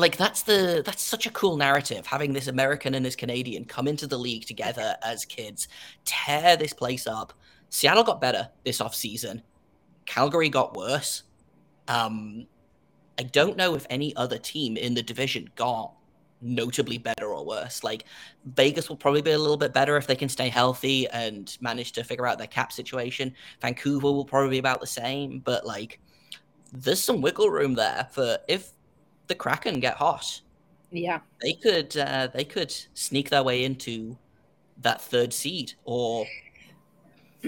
like 0.00 0.16
that's 0.16 0.42
the 0.42 0.82
that's 0.84 1.02
such 1.02 1.26
a 1.26 1.30
cool 1.30 1.56
narrative 1.56 2.06
having 2.06 2.32
this 2.32 2.48
american 2.48 2.94
and 2.94 3.04
this 3.04 3.16
canadian 3.16 3.64
come 3.64 3.86
into 3.86 4.06
the 4.06 4.18
league 4.18 4.46
together 4.46 4.96
as 5.04 5.24
kids 5.24 5.68
tear 6.04 6.56
this 6.56 6.72
place 6.72 7.06
up. 7.06 7.32
Seattle 7.68 8.02
got 8.02 8.20
better 8.20 8.48
this 8.64 8.80
off 8.80 8.94
season 8.94 9.42
calgary 10.06 10.48
got 10.48 10.76
worse. 10.76 11.22
Um 11.88 12.46
i 13.18 13.22
don't 13.22 13.56
know 13.56 13.74
if 13.74 13.86
any 13.90 14.14
other 14.16 14.38
team 14.38 14.76
in 14.76 14.94
the 14.94 15.02
division 15.02 15.48
got 15.54 15.92
notably 16.42 16.96
better 16.96 17.26
or 17.26 17.44
worse. 17.44 17.84
Like 17.84 18.04
vegas 18.46 18.88
will 18.88 18.96
probably 18.96 19.20
be 19.20 19.32
a 19.32 19.38
little 19.38 19.58
bit 19.58 19.74
better 19.74 19.98
if 19.98 20.06
they 20.06 20.16
can 20.16 20.30
stay 20.30 20.48
healthy 20.48 21.06
and 21.08 21.56
manage 21.60 21.92
to 21.92 22.04
figure 22.04 22.26
out 22.26 22.38
their 22.38 22.46
cap 22.46 22.72
situation. 22.72 23.34
Vancouver 23.60 24.10
will 24.10 24.24
probably 24.24 24.50
be 24.50 24.58
about 24.58 24.80
the 24.80 24.86
same 24.86 25.40
but 25.40 25.66
like 25.66 26.00
there's 26.72 27.02
some 27.02 27.20
wiggle 27.20 27.50
room 27.50 27.74
there 27.74 28.08
for 28.12 28.38
if 28.48 28.72
the 29.30 29.34
Kraken 29.34 29.80
get 29.80 29.94
hot, 29.94 30.42
yeah, 30.90 31.20
they 31.40 31.54
could 31.54 31.96
uh, 31.96 32.28
they 32.34 32.44
could 32.44 32.74
sneak 32.92 33.30
their 33.30 33.42
way 33.42 33.64
into 33.64 34.18
that 34.82 35.00
third 35.00 35.32
seed 35.32 35.72
or. 35.84 36.26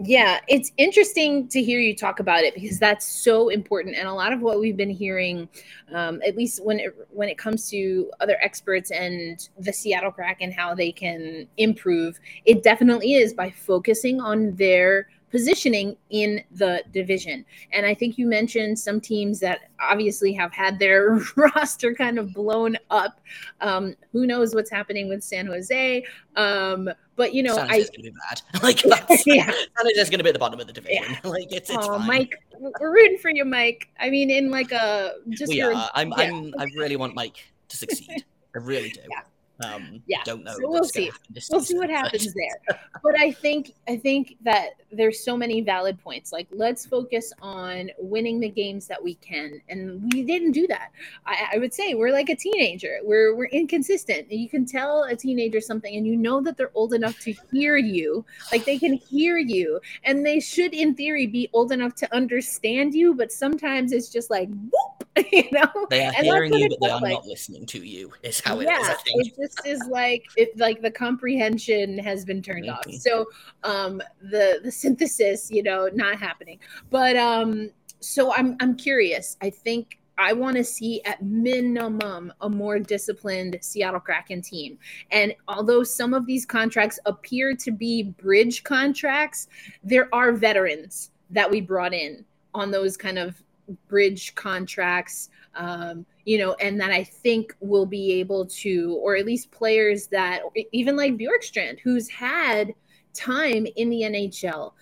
Yeah, 0.00 0.38
it's 0.46 0.70
interesting 0.76 1.48
to 1.48 1.60
hear 1.60 1.80
you 1.80 1.92
talk 1.96 2.20
about 2.20 2.44
it 2.44 2.54
because 2.54 2.78
that's 2.78 3.04
so 3.04 3.48
important, 3.48 3.96
and 3.96 4.06
a 4.06 4.12
lot 4.12 4.32
of 4.32 4.40
what 4.40 4.60
we've 4.60 4.76
been 4.76 4.90
hearing, 4.90 5.48
um, 5.92 6.22
at 6.24 6.36
least 6.36 6.64
when 6.64 6.78
it 6.78 6.94
when 7.10 7.28
it 7.28 7.36
comes 7.36 7.68
to 7.70 8.08
other 8.20 8.36
experts 8.40 8.92
and 8.92 9.48
the 9.58 9.72
Seattle 9.72 10.12
Kraken, 10.12 10.52
how 10.52 10.72
they 10.72 10.92
can 10.92 11.48
improve, 11.56 12.20
it 12.44 12.62
definitely 12.62 13.14
is 13.14 13.34
by 13.34 13.50
focusing 13.50 14.20
on 14.20 14.54
their 14.54 15.08
positioning 15.30 15.96
in 16.10 16.42
the 16.52 16.82
division. 16.92 17.44
And 17.72 17.84
I 17.84 17.94
think 17.94 18.18
you 18.18 18.26
mentioned 18.26 18.78
some 18.78 19.00
teams 19.00 19.40
that 19.40 19.70
obviously 19.80 20.32
have 20.32 20.52
had 20.52 20.78
their 20.78 21.20
roster 21.36 21.94
kind 21.94 22.18
of 22.18 22.32
blown 22.32 22.76
up. 22.90 23.20
Um, 23.60 23.94
who 24.12 24.26
knows 24.26 24.54
what's 24.54 24.70
happening 24.70 25.08
with 25.08 25.22
San 25.22 25.46
Jose? 25.46 26.04
Um, 26.36 26.88
but 27.16 27.34
you 27.34 27.42
know, 27.42 27.56
San 27.56 27.68
Jose's 27.68 27.90
I 27.90 27.96
gonna 27.96 28.10
be 28.10 28.14
bad. 28.28 28.62
like 28.62 28.82
that's, 28.82 29.22
yeah. 29.26 29.50
San 29.50 29.86
Jose's 29.94 30.10
gonna 30.10 30.22
be 30.22 30.30
at 30.30 30.32
the 30.32 30.38
bottom 30.38 30.60
of 30.60 30.66
the 30.66 30.72
division. 30.72 31.02
Yeah. 31.02 31.30
like 31.30 31.52
it's, 31.52 31.70
it's 31.70 31.78
oh, 31.78 31.98
fine. 31.98 32.06
Mike, 32.06 32.34
we're 32.58 32.92
rooting 32.92 33.18
for 33.18 33.30
you, 33.30 33.44
Mike. 33.44 33.88
I 33.98 34.10
mean, 34.10 34.30
in 34.30 34.50
like 34.50 34.72
a 34.72 35.14
just 35.30 35.52
we 35.52 35.60
are. 35.60 35.90
I'm, 35.94 36.10
yeah. 36.10 36.24
I'm, 36.24 36.54
I 36.58 36.66
really 36.76 36.96
want 36.96 37.14
Mike 37.14 37.36
to 37.68 37.76
succeed. 37.76 38.24
I 38.54 38.58
really 38.58 38.90
do. 38.90 39.00
Yeah. 39.10 39.22
Um, 39.64 40.02
yeah, 40.06 40.22
don't 40.24 40.44
know. 40.44 40.52
So 40.52 40.68
we'll 40.68 40.84
see. 40.84 41.10
We'll 41.50 41.60
see 41.60 41.76
what 41.76 41.90
happens 41.90 42.32
there. 42.32 42.78
But 43.02 43.18
I 43.18 43.32
think 43.32 43.72
I 43.88 43.96
think 43.96 44.36
that 44.42 44.70
there's 44.92 45.24
so 45.24 45.36
many 45.36 45.60
valid 45.60 46.00
points. 46.00 46.32
Like 46.32 46.46
let's 46.50 46.86
focus 46.86 47.32
on 47.42 47.90
winning 47.98 48.38
the 48.38 48.48
games 48.48 48.86
that 48.86 49.02
we 49.02 49.14
can, 49.16 49.60
and 49.68 50.02
we 50.12 50.22
didn't 50.22 50.52
do 50.52 50.66
that. 50.68 50.90
I, 51.26 51.48
I 51.54 51.58
would 51.58 51.74
say 51.74 51.94
we're 51.94 52.12
like 52.12 52.28
a 52.28 52.36
teenager. 52.36 52.98
We're 53.02 53.34
we're 53.34 53.46
inconsistent. 53.46 54.30
You 54.30 54.48
can 54.48 54.64
tell 54.64 55.04
a 55.04 55.16
teenager 55.16 55.60
something, 55.60 55.96
and 55.96 56.06
you 56.06 56.16
know 56.16 56.40
that 56.40 56.56
they're 56.56 56.72
old 56.74 56.94
enough 56.94 57.18
to 57.20 57.34
hear 57.52 57.76
you. 57.76 58.24
Like 58.52 58.64
they 58.64 58.78
can 58.78 58.94
hear 58.94 59.38
you, 59.38 59.80
and 60.04 60.24
they 60.24 60.38
should, 60.38 60.72
in 60.72 60.94
theory, 60.94 61.26
be 61.26 61.50
old 61.52 61.72
enough 61.72 61.94
to 61.96 62.14
understand 62.14 62.94
you. 62.94 63.14
But 63.14 63.32
sometimes 63.32 63.92
it's 63.92 64.08
just 64.08 64.30
like 64.30 64.48
whoop 64.48 65.07
you 65.32 65.44
know 65.52 65.68
they 65.90 66.04
are 66.04 66.12
and 66.16 66.26
hearing 66.26 66.52
you 66.54 66.68
but 66.68 66.80
they 66.80 66.90
are 66.90 67.00
like. 67.00 67.12
not 67.12 67.26
listening 67.26 67.66
to 67.66 67.84
you 67.84 68.12
is 68.22 68.40
how 68.40 68.60
it 68.60 68.64
yeah, 68.64 68.80
is, 68.80 68.98
it 69.06 69.36
just 69.36 69.66
is 69.66 69.82
like 69.90 70.24
it 70.36 70.56
like 70.58 70.80
the 70.82 70.90
comprehension 70.90 71.98
has 71.98 72.24
been 72.24 72.42
turned 72.42 72.66
mm-hmm. 72.66 72.90
off 72.90 73.00
so 73.00 73.26
um 73.64 74.00
the 74.30 74.60
the 74.62 74.70
synthesis 74.70 75.50
you 75.50 75.62
know 75.62 75.88
not 75.94 76.18
happening 76.18 76.58
but 76.90 77.16
um 77.16 77.70
so 78.00 78.32
i'm 78.34 78.56
i'm 78.60 78.76
curious 78.76 79.36
i 79.42 79.50
think 79.50 79.98
I 80.20 80.32
want 80.32 80.56
to 80.56 80.64
see 80.64 81.00
at 81.04 81.22
minimum 81.22 82.32
a 82.40 82.50
more 82.50 82.80
disciplined 82.80 83.56
Seattle 83.60 84.00
Kraken 84.00 84.42
team. 84.42 84.76
And 85.12 85.32
although 85.46 85.84
some 85.84 86.12
of 86.12 86.26
these 86.26 86.44
contracts 86.44 86.98
appear 87.06 87.54
to 87.54 87.70
be 87.70 88.02
bridge 88.02 88.64
contracts, 88.64 89.46
there 89.84 90.12
are 90.12 90.32
veterans 90.32 91.12
that 91.30 91.48
we 91.48 91.60
brought 91.60 91.94
in 91.94 92.24
on 92.52 92.72
those 92.72 92.96
kind 92.96 93.18
of 93.18 93.40
bridge 93.88 94.34
contracts. 94.34 95.30
Um, 95.54 96.06
you 96.24 96.38
know, 96.38 96.54
and 96.60 96.80
that 96.80 96.90
I 96.90 97.02
think 97.02 97.56
will 97.60 97.86
be 97.86 98.12
able 98.12 98.46
to, 98.46 98.98
or 99.02 99.16
at 99.16 99.24
least 99.24 99.50
players 99.50 100.06
that, 100.08 100.42
even 100.72 100.94
like 100.94 101.16
Bjorkstrand, 101.16 101.80
who's 101.80 102.08
had 102.08 102.74
time 103.14 103.66
in 103.76 103.88
the 103.90 104.02
NHL, 104.02 104.72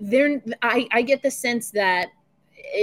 there, 0.00 0.40
I, 0.62 0.88
I 0.92 1.02
get 1.02 1.22
the 1.22 1.30
sense 1.30 1.70
that 1.72 2.08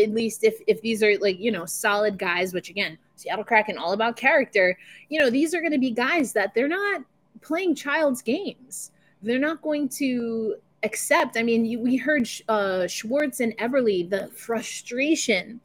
at 0.03 0.11
least 0.11 0.43
if 0.43 0.59
if 0.67 0.81
these 0.81 1.03
are 1.03 1.17
like 1.19 1.39
you 1.39 1.51
know 1.51 1.65
solid 1.65 2.17
guys, 2.17 2.53
which 2.53 2.69
again 2.69 2.97
Seattle 3.15 3.43
Kraken 3.43 3.77
all 3.77 3.93
about 3.93 4.15
character, 4.15 4.77
you 5.09 5.19
know 5.19 5.29
these 5.29 5.53
are 5.53 5.61
going 5.61 5.71
to 5.71 5.77
be 5.77 5.91
guys 5.91 6.33
that 6.33 6.53
they're 6.53 6.67
not 6.67 7.01
playing 7.41 7.75
child's 7.75 8.21
games. 8.21 8.91
They're 9.21 9.39
not 9.39 9.61
going 9.61 9.89
to 9.89 10.55
accept. 10.85 11.37
I 11.37 11.43
mean, 11.43 11.65
you, 11.65 11.79
we 11.79 11.97
heard 11.97 12.29
uh, 12.47 12.87
Schwartz 12.87 13.39
and 13.39 13.57
Eberle 13.57 14.09
the 14.09 14.27
frustration 14.27 15.59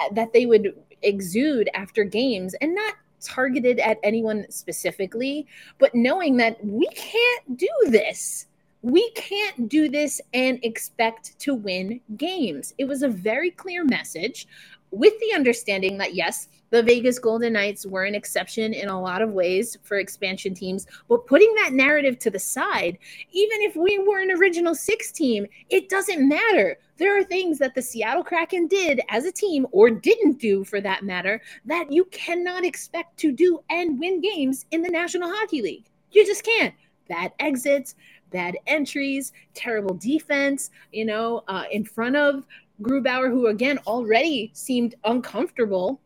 uh, 0.00 0.08
that 0.12 0.32
they 0.32 0.46
would 0.46 0.74
exude 1.02 1.68
after 1.74 2.04
games, 2.04 2.54
and 2.62 2.74
not 2.74 2.94
targeted 3.20 3.78
at 3.80 3.98
anyone 4.02 4.46
specifically, 4.50 5.46
but 5.78 5.94
knowing 5.94 6.36
that 6.38 6.64
we 6.64 6.86
can't 6.88 7.56
do 7.56 7.68
this 7.88 8.46
we 8.84 9.10
can't 9.12 9.66
do 9.70 9.88
this 9.88 10.20
and 10.34 10.62
expect 10.62 11.38
to 11.38 11.54
win 11.54 12.02
games. 12.18 12.74
It 12.76 12.84
was 12.84 13.02
a 13.02 13.08
very 13.08 13.50
clear 13.50 13.82
message 13.82 14.46
with 14.90 15.14
the 15.20 15.34
understanding 15.34 15.96
that, 15.98 16.14
yes, 16.14 16.48
the 16.74 16.82
Vegas 16.82 17.20
Golden 17.20 17.52
Knights 17.52 17.86
were 17.86 18.02
an 18.02 18.16
exception 18.16 18.74
in 18.74 18.88
a 18.88 19.00
lot 19.00 19.22
of 19.22 19.30
ways 19.30 19.78
for 19.84 19.98
expansion 19.98 20.54
teams, 20.54 20.88
but 21.08 21.24
putting 21.24 21.54
that 21.54 21.72
narrative 21.72 22.18
to 22.18 22.30
the 22.30 22.38
side, 22.40 22.98
even 23.30 23.60
if 23.60 23.76
we 23.76 24.00
were 24.00 24.18
an 24.18 24.32
original 24.32 24.74
six 24.74 25.12
team, 25.12 25.46
it 25.70 25.88
doesn't 25.88 26.28
matter. 26.28 26.76
There 26.96 27.16
are 27.16 27.22
things 27.22 27.60
that 27.60 27.76
the 27.76 27.80
Seattle 27.80 28.24
Kraken 28.24 28.66
did 28.66 29.00
as 29.08 29.24
a 29.24 29.30
team, 29.30 29.68
or 29.70 29.88
didn't 29.88 30.40
do 30.40 30.64
for 30.64 30.80
that 30.80 31.04
matter, 31.04 31.40
that 31.64 31.92
you 31.92 32.06
cannot 32.06 32.64
expect 32.64 33.18
to 33.18 33.30
do 33.30 33.60
and 33.70 34.00
win 34.00 34.20
games 34.20 34.66
in 34.72 34.82
the 34.82 34.90
National 34.90 35.30
Hockey 35.30 35.62
League. 35.62 35.86
You 36.10 36.26
just 36.26 36.42
can't. 36.42 36.74
Bad 37.08 37.30
exits, 37.38 37.94
bad 38.32 38.56
entries, 38.66 39.32
terrible 39.54 39.94
defense, 39.94 40.72
you 40.90 41.04
know, 41.04 41.44
uh, 41.46 41.66
in 41.70 41.84
front 41.84 42.16
of 42.16 42.44
Grubauer, 42.82 43.30
who 43.30 43.46
again 43.46 43.78
already 43.86 44.50
seemed 44.54 44.96
uncomfortable. 45.04 46.00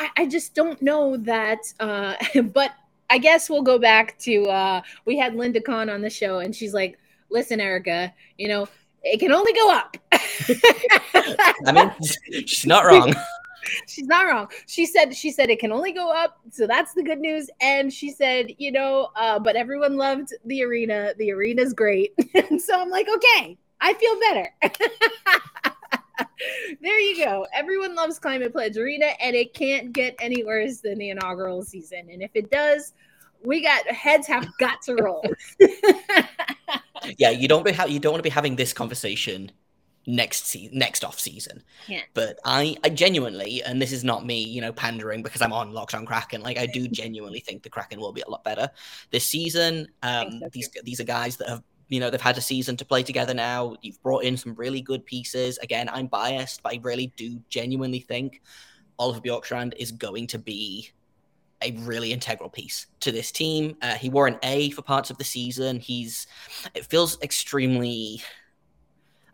I, 0.00 0.08
I 0.16 0.26
just 0.26 0.54
don't 0.54 0.80
know 0.80 1.18
that, 1.18 1.60
uh, 1.78 2.14
but 2.54 2.72
I 3.10 3.18
guess 3.18 3.50
we'll 3.50 3.62
go 3.62 3.78
back 3.78 4.18
to 4.20 4.44
uh, 4.44 4.82
we 5.04 5.18
had 5.18 5.34
Linda 5.34 5.60
Cohn 5.60 5.90
on 5.90 6.00
the 6.00 6.10
show, 6.10 6.38
and 6.38 6.56
she's 6.56 6.72
like, 6.72 6.98
"Listen, 7.28 7.60
Erica, 7.60 8.12
you 8.38 8.48
know, 8.48 8.66
it 9.02 9.20
can 9.20 9.30
only 9.30 9.52
go 9.52 9.70
up." 9.70 9.96
I 11.66 11.72
mean, 11.72 11.92
she's 12.46 12.66
not 12.66 12.86
wrong. 12.86 13.14
she's 13.86 14.06
not 14.06 14.24
wrong. 14.24 14.48
She 14.66 14.86
said 14.86 15.14
she 15.14 15.30
said 15.30 15.50
it 15.50 15.58
can 15.58 15.70
only 15.70 15.92
go 15.92 16.10
up, 16.10 16.40
so 16.50 16.66
that's 16.66 16.94
the 16.94 17.02
good 17.02 17.18
news. 17.18 17.50
And 17.60 17.92
she 17.92 18.10
said, 18.10 18.54
you 18.56 18.72
know, 18.72 19.10
uh, 19.16 19.38
but 19.38 19.54
everyone 19.54 19.98
loved 19.98 20.32
the 20.46 20.62
arena. 20.62 21.12
The 21.18 21.30
arena's 21.32 21.74
great, 21.74 22.14
and 22.34 22.60
so 22.60 22.80
I'm 22.80 22.90
like, 22.90 23.06
okay, 23.08 23.58
I 23.82 23.92
feel 23.94 24.18
better. 24.20 25.76
There 26.80 26.98
you 27.00 27.24
go. 27.24 27.46
Everyone 27.54 27.94
loves 27.94 28.18
Climate 28.18 28.52
Pledge 28.52 28.76
Arena, 28.76 29.06
and 29.20 29.36
it 29.36 29.54
can't 29.54 29.92
get 29.92 30.14
any 30.18 30.44
worse 30.44 30.78
than 30.78 30.98
the 30.98 31.10
inaugural 31.10 31.62
season. 31.62 32.08
And 32.10 32.22
if 32.22 32.30
it 32.34 32.50
does, 32.50 32.94
we 33.42 33.62
got 33.62 33.86
heads 33.86 34.26
have 34.26 34.46
got 34.58 34.82
to 34.82 34.94
roll. 34.94 35.24
yeah, 37.18 37.30
you 37.30 37.48
don't 37.48 37.64
be 37.64 37.72
ha- 37.72 37.84
you 37.84 37.98
don't 37.98 38.12
want 38.12 38.20
to 38.20 38.28
be 38.28 38.30
having 38.30 38.56
this 38.56 38.72
conversation 38.72 39.52
next 40.06 40.46
season, 40.46 40.78
next 40.78 41.04
off 41.04 41.18
season. 41.18 41.62
Yeah. 41.86 42.02
But 42.14 42.38
I, 42.44 42.76
I 42.84 42.88
genuinely, 42.90 43.62
and 43.62 43.80
this 43.80 43.92
is 43.92 44.04
not 44.04 44.24
me, 44.24 44.42
you 44.42 44.60
know, 44.60 44.72
pandering 44.72 45.22
because 45.22 45.42
I'm 45.42 45.52
on 45.52 45.72
Locked 45.72 45.94
on 45.94 46.06
Kraken. 46.06 46.42
Like 46.42 46.58
I 46.58 46.66
do 46.66 46.88
genuinely 46.92 47.40
think 47.40 47.62
the 47.62 47.70
Kraken 47.70 48.00
will 48.00 48.12
be 48.12 48.22
a 48.22 48.30
lot 48.30 48.44
better 48.44 48.68
this 49.10 49.26
season. 49.26 49.88
Um, 50.02 50.42
these 50.52 50.70
these 50.84 51.00
are 51.00 51.04
guys 51.04 51.36
that 51.38 51.48
have. 51.48 51.62
You 51.90 52.00
know, 52.00 52.08
they've 52.08 52.20
had 52.20 52.38
a 52.38 52.40
season 52.40 52.76
to 52.78 52.84
play 52.84 53.02
together 53.02 53.34
now. 53.34 53.76
You've 53.82 54.02
brought 54.02 54.24
in 54.24 54.36
some 54.36 54.54
really 54.54 54.80
good 54.80 55.04
pieces. 55.04 55.58
Again, 55.58 55.90
I'm 55.92 56.06
biased, 56.06 56.62
but 56.62 56.72
I 56.72 56.80
really 56.82 57.12
do 57.16 57.38
genuinely 57.50 58.00
think 58.00 58.40
Oliver 58.98 59.20
Bjorkstrand 59.20 59.74
is 59.76 59.92
going 59.92 60.26
to 60.28 60.38
be 60.38 60.90
a 61.62 61.72
really 61.80 62.12
integral 62.12 62.48
piece 62.48 62.86
to 63.00 63.12
this 63.12 63.30
team. 63.30 63.76
Uh, 63.82 63.94
he 63.94 64.08
wore 64.08 64.26
an 64.26 64.38
A 64.42 64.70
for 64.70 64.82
parts 64.82 65.10
of 65.10 65.18
the 65.18 65.24
season. 65.24 65.78
He's 65.78 66.26
it 66.74 66.86
feels 66.86 67.20
extremely 67.22 68.22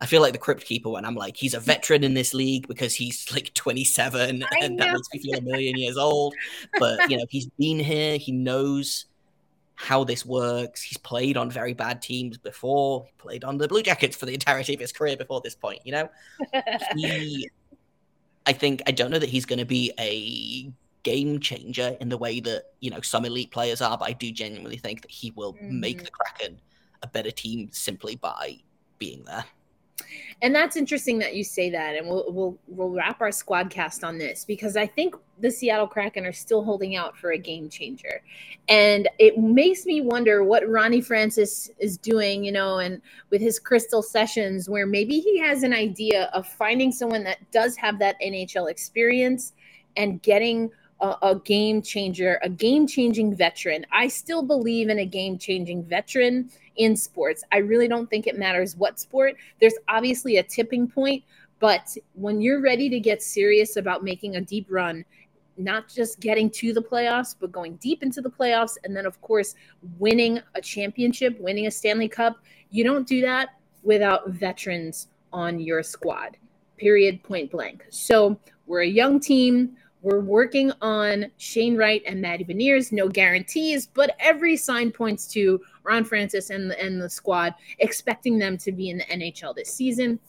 I 0.01 0.07
feel 0.07 0.21
like 0.21 0.33
the 0.33 0.39
Crypt 0.39 0.65
Keeper 0.65 0.91
when 0.91 1.05
I'm 1.05 1.15
like, 1.15 1.37
he's 1.37 1.55
a 1.55 1.61
veteran 1.61 2.05
in 2.05 2.15
this 2.15 2.35
league 2.35 2.69
because 2.69 2.95
he's 2.95 3.33
like 3.33 3.55
27 3.55 4.43
I 4.43 4.65
and 4.65 4.77
know. 4.77 4.85
that 4.85 4.93
makes 4.93 5.09
me 5.13 5.21
feel 5.21 5.39
a 5.39 5.43
million 5.43 5.77
years 5.77 5.97
old. 5.97 6.35
But, 6.79 7.11
you 7.11 7.17
know, 7.17 7.25
he's 7.31 7.47
been 7.59 7.79
here, 7.79 8.19
he 8.19 8.33
knows 8.33 9.07
how 9.77 10.03
this 10.03 10.27
works. 10.27 10.83
He's 10.83 10.99
played 10.99 11.37
on 11.37 11.51
very 11.51 11.75
bad 11.75 12.03
teams 12.03 12.39
before. 12.39 13.05
He 13.05 13.13
played 13.19 13.45
on 13.45 13.59
the 13.59 13.69
Blue 13.69 13.83
Jackets 13.83 14.17
for 14.17 14.27
the 14.27 14.35
entirety 14.35 14.75
of 14.75 14.81
his 14.81 14.91
career 14.91 15.17
before 15.17 15.41
this 15.43 15.55
point, 15.55 15.81
you 15.85 15.93
know? 15.93 16.09
he, 16.97 17.49
I 18.47 18.53
think, 18.53 18.83
I 18.87 18.91
don't 18.91 19.11
know 19.11 19.19
that 19.19 19.29
he's 19.29 19.45
going 19.45 19.59
to 19.59 19.67
be 19.67 19.93
a 20.01 20.73
game 21.03 21.39
changer 21.41 21.97
in 22.01 22.09
the 22.09 22.19
way 22.19 22.41
that, 22.41 22.65
you 22.81 22.91
know, 22.91 23.01
some 23.03 23.25
elite 23.27 23.51
players 23.51 23.81
are, 23.81 23.97
but 23.97 24.09
I 24.09 24.13
do 24.13 24.33
genuinely 24.33 24.79
think 24.79 25.03
that 25.03 25.11
he 25.11 25.31
will 25.37 25.53
mm-hmm. 25.53 25.79
make 25.79 26.05
the 26.05 26.11
Kraken 26.11 26.59
a 27.03 27.07
better 27.07 27.31
team 27.31 27.69
simply 27.71 28.17
by 28.17 28.59
being 28.99 29.25
there. 29.25 29.45
And 30.43 30.55
that's 30.55 30.77
interesting 30.77 31.19
that 31.21 31.35
you 31.35 31.45
say 31.45 31.71
that, 31.71 31.97
and 31.97 32.07
we'll 32.07 32.27
we'll 32.29 32.59
we'll 32.69 32.91
wrap 32.91 33.23
our 33.23 33.33
squad 33.33 33.71
cast 33.71 34.05
on 34.05 34.19
this 34.19 34.45
because 34.45 34.77
I 34.77 34.87
think 34.87 35.15
the 35.41 35.51
Seattle 35.51 35.87
Kraken 35.87 36.27
are 36.27 36.33
still 36.33 36.63
holding 36.63 36.95
out 36.95 37.17
for 37.17 37.33
a 37.33 37.39
game 37.39 37.71
changer, 37.71 38.23
and 38.69 39.09
it 39.19 39.39
makes 39.39 39.87
me 39.87 40.03
wonder 40.03 40.45
what 40.45 40.69
Ronnie 40.69 41.01
Francis 41.01 41.71
is 41.79 41.97
doing, 41.97 42.45
you 42.45 42.53
know, 42.53 42.79
and 42.79 43.01
with 43.31 43.41
his 43.41 43.59
crystal 43.59 44.03
sessions, 44.03 44.69
where 44.69 44.87
maybe 44.87 45.21
he 45.21 45.39
has 45.39 45.63
an 45.63 45.73
idea 45.73 46.25
of 46.35 46.47
finding 46.47 46.93
someone 46.93 47.25
that 47.25 47.39
does 47.51 47.75
have 47.77 47.99
that 48.01 48.17
NHL 48.21 48.71
experience 48.71 49.55
and 49.97 50.21
getting 50.21 50.71
a, 51.01 51.17
a 51.23 51.41
game 51.45 51.83
changer, 51.83 52.39
a 52.43 52.49
game 52.49 52.87
changing 52.87 53.35
veteran. 53.35 53.87
I 53.93 54.09
still 54.09 54.43
believe 54.43 54.89
in 54.89 54.99
a 54.99 55.07
game 55.07 55.39
changing 55.39 55.85
veteran 55.85 56.51
in 56.77 56.97
sports. 56.97 57.45
I 57.53 57.59
really 57.59 57.89
don't 57.89 58.09
think 58.09 58.27
it 58.27 58.39
matters 58.39 58.77
what 58.77 58.99
sport. 58.99 59.37
There's 59.61 59.75
obviously 59.89 60.37
a 60.37 60.43
tipping 60.43 60.89
point, 60.89 61.25
but 61.59 61.97
when 62.15 62.41
you're 62.41 62.61
ready 62.61 62.89
to 62.91 63.01
get 63.01 63.23
serious 63.23 63.77
about 63.77 64.05
making 64.05 64.37
a 64.37 64.41
deep 64.41 64.67
run, 64.71 65.05
not 65.59 65.89
just 65.89 66.21
getting 66.21 66.51
to 66.51 66.75
the 66.75 66.83
playoffs, 66.83 67.35
but 67.39 67.51
going 67.51 67.77
deep 67.77 68.03
into 68.03 68.21
the 68.21 68.31
playoffs, 68.31 68.77
and 68.85 68.95
then, 68.95 69.07
of 69.07 69.21
course, 69.23 69.55
winning 69.99 70.39
a 70.55 70.61
championship, 70.61 71.39
winning 71.41 71.67
a 71.67 71.71
Stanley 71.71 72.09
Cup, 72.09 72.37
you 72.71 72.85
don't 72.85 73.07
do 73.07 73.23
that 73.23 73.51
without 73.83 74.29
veterans 74.29 75.09
on 75.33 75.59
your 75.59 75.83
squad, 75.83 76.37
period, 76.77 77.23
point 77.23 77.51
blank. 77.51 77.87
So 77.89 78.39
we're 78.67 78.83
a 78.83 78.87
young 78.87 79.19
team. 79.19 79.77
We're 80.07 80.21
working 80.21 80.71
on 80.83 81.33
Shane 81.37 81.77
Wright 81.77 82.01
and 82.07 82.21
Matty 82.21 82.45
Beniers. 82.45 82.93
No 82.93 83.09
guarantees, 83.09 83.89
but 83.89 84.15
every 84.21 84.57
sign 84.57 84.93
points 84.93 85.27
to 85.33 85.61
Ron 85.83 86.05
Francis 86.05 86.51
and 86.51 86.71
the, 86.71 86.81
and 86.81 87.03
the 87.03 87.11
squad 87.11 87.57
expecting 87.81 88.39
them 88.39 88.57
to 88.59 88.71
be 88.71 88.89
in 88.89 88.99
the 88.99 89.05
NHL 89.07 89.57
this 89.57 89.75
season. 89.75 90.21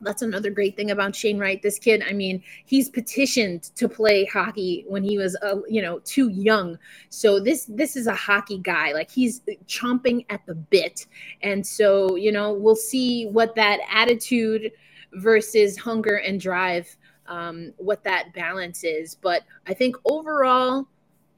That's 0.00 0.22
another 0.22 0.48
great 0.48 0.74
thing 0.74 0.90
about 0.90 1.14
Shane 1.14 1.38
Wright. 1.38 1.60
This 1.60 1.78
kid, 1.78 2.02
I 2.08 2.14
mean, 2.14 2.42
he's 2.64 2.88
petitioned 2.88 3.64
to 3.76 3.90
play 3.90 4.24
hockey 4.24 4.86
when 4.88 5.04
he 5.04 5.18
was, 5.18 5.36
uh, 5.42 5.56
you 5.68 5.82
know, 5.82 5.98
too 5.98 6.30
young. 6.30 6.78
So 7.10 7.38
this 7.38 7.66
this 7.66 7.96
is 7.96 8.06
a 8.06 8.14
hockey 8.14 8.56
guy. 8.56 8.92
Like 8.92 9.10
he's 9.10 9.42
chomping 9.66 10.24
at 10.30 10.46
the 10.46 10.54
bit, 10.54 11.04
and 11.42 11.66
so 11.66 12.16
you 12.16 12.32
know, 12.32 12.54
we'll 12.54 12.74
see 12.74 13.26
what 13.26 13.54
that 13.56 13.80
attitude 13.92 14.72
versus 15.12 15.76
hunger 15.76 16.16
and 16.16 16.40
drive 16.40 16.96
um, 17.26 17.72
what 17.76 18.04
that 18.04 18.32
balance 18.34 18.84
is. 18.84 19.14
But 19.14 19.42
I 19.66 19.74
think 19.74 19.96
overall, 20.04 20.86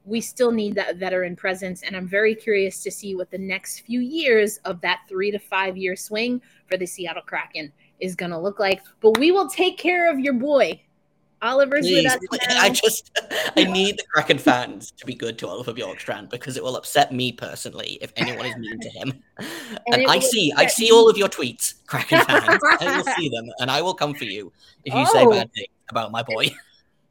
we 0.05 0.21
still 0.21 0.51
need 0.51 0.73
that 0.75 0.95
veteran 0.95 1.35
presence. 1.35 1.83
And 1.83 1.95
I'm 1.95 2.07
very 2.07 2.33
curious 2.33 2.81
to 2.83 2.91
see 2.91 3.15
what 3.15 3.29
the 3.29 3.37
next 3.37 3.81
few 3.81 3.99
years 3.99 4.57
of 4.63 4.79
that 4.81 5.01
three 5.09 5.31
to 5.31 5.39
five 5.39 5.75
year 5.75 5.95
swing 5.95 6.41
for 6.67 6.77
the 6.77 6.85
Seattle 6.85 7.23
Kraken 7.23 7.71
is 7.99 8.15
going 8.15 8.31
to 8.31 8.39
look 8.39 8.59
like. 8.59 8.81
But 9.01 9.17
we 9.17 9.31
will 9.31 9.49
take 9.49 9.77
care 9.77 10.09
of 10.09 10.19
your 10.19 10.33
boy 10.33 10.81
Oliver's 11.41 11.85
Please, 11.85 12.03
with 12.03 12.41
us 12.41 12.47
now. 12.49 12.61
I 12.61 12.69
just 12.69 13.11
I 13.55 13.63
need 13.63 13.97
the 13.97 14.03
Kraken 14.13 14.37
fans 14.37 14.91
to 14.91 15.05
be 15.05 15.13
good 15.13 15.37
to 15.39 15.47
Oliver 15.47 15.73
Bjorkstrand 15.73 16.29
because 16.29 16.57
it 16.57 16.63
will 16.63 16.75
upset 16.75 17.11
me 17.11 17.31
personally 17.31 17.97
if 18.01 18.11
anyone 18.15 18.45
is 18.45 18.57
mean 18.57 18.79
to 18.79 18.89
him. 18.89 19.23
And, 19.91 20.01
it 20.01 20.09
I 20.09 20.19
see 20.19 20.51
I 20.57 20.65
see 20.65 20.91
all 20.91 21.09
of 21.09 21.17
your 21.17 21.29
tweets, 21.29 21.75
Kraken 21.85 22.21
fans. 22.25 22.59
I 22.79 22.97
will 22.97 23.13
see 23.17 23.29
them 23.29 23.45
and 23.59 23.69
I 23.69 23.81
will 23.81 23.93
come 23.93 24.15
for 24.15 24.23
you 24.23 24.51
if 24.83 24.93
you 24.93 25.05
say 25.07 25.25
Oh. 25.25 25.29
bad 25.31 25.53
things 25.53 25.67
about 25.89 26.11
my 26.11 26.23
boy. 26.23 26.49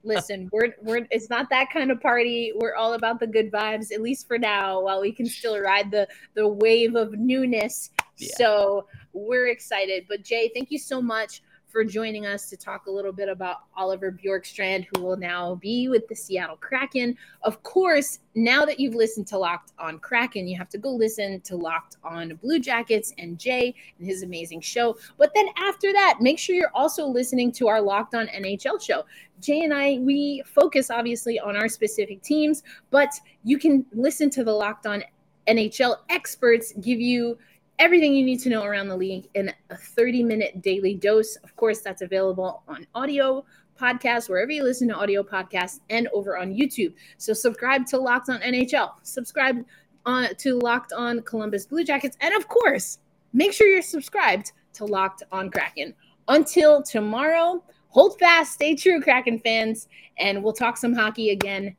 Listen, 0.02 0.48
we're 0.52 0.74
we're 0.82 1.06
it's 1.10 1.30
not 1.30 1.48
that 1.50 1.70
kind 1.72 1.90
of 1.90 2.00
party. 2.00 2.52
We're 2.54 2.74
all 2.74 2.94
about 2.94 3.20
the 3.20 3.26
good 3.26 3.50
vibes, 3.50 3.92
at 3.92 4.00
least 4.00 4.26
for 4.28 4.38
now, 4.38 4.80
while 4.80 5.00
we 5.00 5.12
can 5.12 5.26
still 5.26 5.58
ride 5.60 5.90
the 5.90 6.08
the 6.34 6.46
wave 6.46 6.94
of 6.96 7.12
newness. 7.12 7.90
Yeah. 8.16 8.28
So 8.36 8.86
we're 9.12 9.48
excited. 9.48 10.06
But 10.08 10.22
Jay, 10.22 10.50
thank 10.54 10.70
you 10.70 10.78
so 10.78 11.00
much 11.02 11.42
for 11.76 11.84
joining 11.84 12.24
us 12.24 12.48
to 12.48 12.56
talk 12.56 12.86
a 12.86 12.90
little 12.90 13.12
bit 13.12 13.28
about 13.28 13.64
Oliver 13.76 14.10
Bjorkstrand, 14.10 14.86
who 14.86 15.02
will 15.02 15.18
now 15.18 15.56
be 15.56 15.90
with 15.90 16.08
the 16.08 16.16
Seattle 16.16 16.56
Kraken. 16.56 17.14
Of 17.42 17.62
course, 17.64 18.20
now 18.34 18.64
that 18.64 18.80
you've 18.80 18.94
listened 18.94 19.26
to 19.26 19.36
Locked 19.36 19.72
on 19.78 19.98
Kraken, 19.98 20.48
you 20.48 20.56
have 20.56 20.70
to 20.70 20.78
go 20.78 20.88
listen 20.88 21.42
to 21.42 21.54
Locked 21.54 21.98
on 22.02 22.34
Blue 22.36 22.60
Jackets 22.60 23.12
and 23.18 23.38
Jay 23.38 23.74
and 23.98 24.08
his 24.08 24.22
amazing 24.22 24.62
show. 24.62 24.96
But 25.18 25.32
then 25.34 25.48
after 25.58 25.92
that, 25.92 26.16
make 26.22 26.38
sure 26.38 26.56
you're 26.56 26.70
also 26.72 27.04
listening 27.04 27.52
to 27.52 27.68
our 27.68 27.82
Locked 27.82 28.14
on 28.14 28.28
NHL 28.28 28.82
show. 28.82 29.04
Jay 29.42 29.60
and 29.62 29.74
I, 29.74 29.98
we 29.98 30.42
focus 30.46 30.90
obviously 30.90 31.38
on 31.38 31.56
our 31.56 31.68
specific 31.68 32.22
teams, 32.22 32.62
but 32.90 33.10
you 33.44 33.58
can 33.58 33.84
listen 33.92 34.30
to 34.30 34.44
the 34.44 34.52
Locked 34.54 34.86
On 34.86 35.04
NHL 35.46 35.96
experts 36.08 36.72
give 36.80 37.00
you 37.00 37.36
everything 37.78 38.14
you 38.14 38.24
need 38.24 38.40
to 38.40 38.48
know 38.48 38.64
around 38.64 38.88
the 38.88 38.96
league 38.96 39.28
in 39.34 39.52
a 39.70 39.76
30 39.76 40.22
minute 40.22 40.62
daily 40.62 40.94
dose. 40.94 41.36
Of 41.36 41.54
course, 41.56 41.80
that's 41.80 42.02
available 42.02 42.62
on 42.68 42.86
audio 42.94 43.44
podcasts, 43.78 44.28
wherever 44.28 44.50
you 44.50 44.62
listen 44.62 44.88
to 44.88 44.94
audio 44.94 45.22
podcasts, 45.22 45.80
and 45.90 46.08
over 46.12 46.36
on 46.36 46.54
YouTube. 46.54 46.94
So 47.18 47.32
subscribe 47.32 47.86
to 47.86 47.98
Locked 47.98 48.30
On 48.30 48.40
NHL, 48.40 48.92
subscribe 49.02 49.64
on 50.04 50.34
to 50.36 50.58
Locked 50.58 50.92
On 50.92 51.20
Columbus 51.22 51.66
Blue 51.66 51.84
Jackets, 51.84 52.16
and 52.20 52.34
of 52.34 52.48
course, 52.48 52.98
make 53.32 53.52
sure 53.52 53.66
you're 53.66 53.82
subscribed 53.82 54.52
to 54.74 54.84
Locked 54.84 55.22
On 55.32 55.50
Kraken. 55.50 55.94
Until 56.28 56.82
tomorrow, 56.82 57.62
hold 57.88 58.18
fast, 58.18 58.54
stay 58.54 58.74
true, 58.74 59.00
Kraken 59.00 59.38
fans, 59.40 59.88
and 60.18 60.42
we'll 60.42 60.52
talk 60.52 60.76
some 60.76 60.94
hockey 60.94 61.30
again 61.30 61.76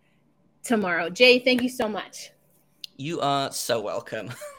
tomorrow. 0.64 1.10
Jay, 1.10 1.40
thank 1.40 1.64
you 1.64 1.70
so 1.70 1.88
much. 1.88 2.32
You 2.98 3.20
are 3.22 3.52
so 3.52 3.82
welcome. 3.82 4.32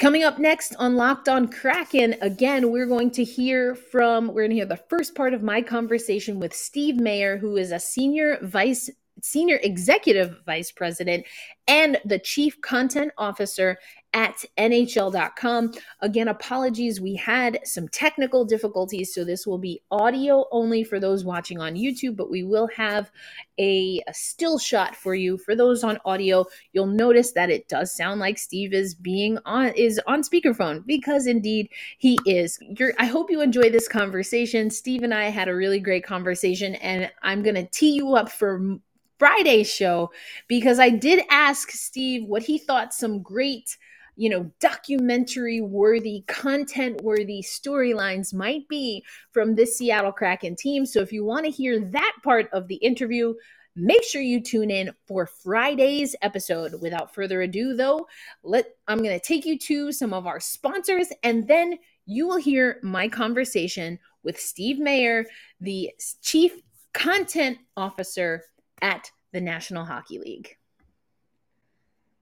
Coming 0.00 0.24
up 0.24 0.40
next 0.40 0.74
on 0.76 0.96
Locked 0.96 1.28
On 1.28 1.46
Kraken, 1.46 2.16
again, 2.20 2.72
we're 2.72 2.86
going 2.86 3.12
to 3.12 3.22
hear 3.22 3.76
from, 3.76 4.26
we're 4.26 4.42
going 4.42 4.50
to 4.50 4.56
hear 4.56 4.66
the 4.66 4.76
first 4.76 5.14
part 5.14 5.32
of 5.32 5.42
my 5.42 5.62
conversation 5.62 6.40
with 6.40 6.52
Steve 6.52 6.96
Mayer, 6.96 7.36
who 7.36 7.56
is 7.56 7.70
a 7.70 7.78
senior 7.78 8.38
vice, 8.42 8.90
senior 9.24 9.58
executive 9.62 10.36
vice 10.44 10.70
president 10.70 11.24
and 11.66 11.98
the 12.04 12.18
chief 12.18 12.60
content 12.60 13.10
officer 13.16 13.78
at 14.12 14.44
NHL.com. 14.58 15.72
Again, 16.00 16.28
apologies. 16.28 17.00
We 17.00 17.16
had 17.16 17.58
some 17.64 17.88
technical 17.88 18.44
difficulties, 18.44 19.12
so 19.14 19.24
this 19.24 19.46
will 19.46 19.58
be 19.58 19.80
audio 19.90 20.44
only 20.52 20.84
for 20.84 21.00
those 21.00 21.24
watching 21.24 21.58
on 21.58 21.74
YouTube, 21.74 22.16
but 22.16 22.30
we 22.30 22.44
will 22.44 22.68
have 22.76 23.10
a, 23.58 24.02
a 24.06 24.14
still 24.14 24.58
shot 24.58 24.94
for 24.94 25.14
you 25.14 25.38
for 25.38 25.56
those 25.56 25.82
on 25.82 25.98
audio. 26.04 26.44
You'll 26.74 26.86
notice 26.86 27.32
that 27.32 27.50
it 27.50 27.66
does 27.66 27.96
sound 27.96 28.20
like 28.20 28.36
Steve 28.38 28.74
is 28.74 28.94
being 28.94 29.38
on 29.46 29.68
is 29.68 29.98
on 30.06 30.22
speakerphone 30.22 30.84
because 30.86 31.26
indeed 31.26 31.70
he 31.96 32.18
is. 32.26 32.58
You're, 32.60 32.92
I 32.98 33.06
hope 33.06 33.30
you 33.30 33.40
enjoy 33.40 33.70
this 33.70 33.88
conversation. 33.88 34.70
Steve 34.70 35.02
and 35.02 35.14
I 35.14 35.24
had 35.24 35.48
a 35.48 35.56
really 35.56 35.80
great 35.80 36.04
conversation, 36.04 36.74
and 36.76 37.10
I'm 37.22 37.42
gonna 37.42 37.66
tee 37.66 37.94
you 37.94 38.14
up 38.14 38.30
for 38.30 38.78
Friday's 39.18 39.70
show 39.70 40.10
because 40.48 40.78
I 40.78 40.90
did 40.90 41.24
ask 41.30 41.70
Steve 41.70 42.24
what 42.26 42.42
he 42.42 42.58
thought 42.58 42.94
some 42.94 43.22
great 43.22 43.76
you 44.16 44.28
know, 44.28 44.50
documentary 44.60 45.60
worthy, 45.60 46.24
content 46.28 47.02
worthy 47.02 47.42
storylines 47.42 48.32
might 48.32 48.68
be 48.68 49.04
from 49.32 49.54
this 49.54 49.76
Seattle 49.76 50.12
Kraken 50.12 50.56
team. 50.56 50.86
So 50.86 51.00
if 51.00 51.12
you 51.12 51.24
want 51.24 51.44
to 51.46 51.50
hear 51.50 51.80
that 51.80 52.12
part 52.22 52.48
of 52.52 52.68
the 52.68 52.76
interview, 52.76 53.34
make 53.76 54.04
sure 54.04 54.22
you 54.22 54.40
tune 54.40 54.70
in 54.70 54.92
for 55.06 55.26
Friday's 55.26 56.14
episode. 56.22 56.80
Without 56.80 57.12
further 57.14 57.42
ado, 57.42 57.74
though, 57.74 58.06
let 58.42 58.66
I'm 58.86 58.98
going 58.98 59.18
to 59.18 59.24
take 59.24 59.44
you 59.44 59.58
to 59.58 59.90
some 59.90 60.12
of 60.12 60.26
our 60.26 60.40
sponsors 60.40 61.08
and 61.22 61.48
then 61.48 61.78
you 62.06 62.28
will 62.28 62.36
hear 62.36 62.78
my 62.82 63.08
conversation 63.08 63.98
with 64.22 64.38
Steve 64.38 64.78
Mayer, 64.78 65.26
the 65.60 65.90
chief 66.22 66.52
content 66.92 67.58
officer 67.76 68.44
at 68.82 69.10
the 69.32 69.40
National 69.40 69.84
Hockey 69.84 70.18
League. 70.18 70.56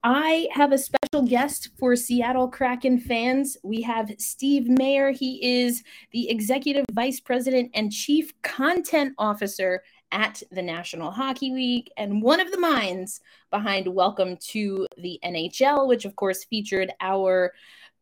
I 0.04 0.48
have 0.52 0.72
a 0.72 0.78
special 0.78 1.22
guest 1.28 1.70
for 1.78 1.94
Seattle 1.94 2.48
Kraken 2.48 2.98
fans. 2.98 3.56
We 3.62 3.82
have 3.82 4.10
Steve 4.18 4.68
Mayer. 4.68 5.12
He 5.12 5.62
is 5.62 5.84
the 6.10 6.28
executive 6.28 6.86
vice 6.90 7.20
president 7.20 7.70
and 7.74 7.92
chief 7.92 8.32
content 8.42 9.14
officer 9.16 9.84
at 10.10 10.42
the 10.50 10.62
National 10.62 11.12
Hockey 11.12 11.52
League 11.52 11.88
and 11.96 12.20
one 12.20 12.40
of 12.40 12.50
the 12.50 12.58
minds 12.58 13.20
behind 13.50 13.86
Welcome 13.86 14.36
to 14.48 14.88
the 14.98 15.20
NHL, 15.24 15.86
which 15.86 16.04
of 16.04 16.16
course 16.16 16.44
featured 16.44 16.92
our 17.00 17.52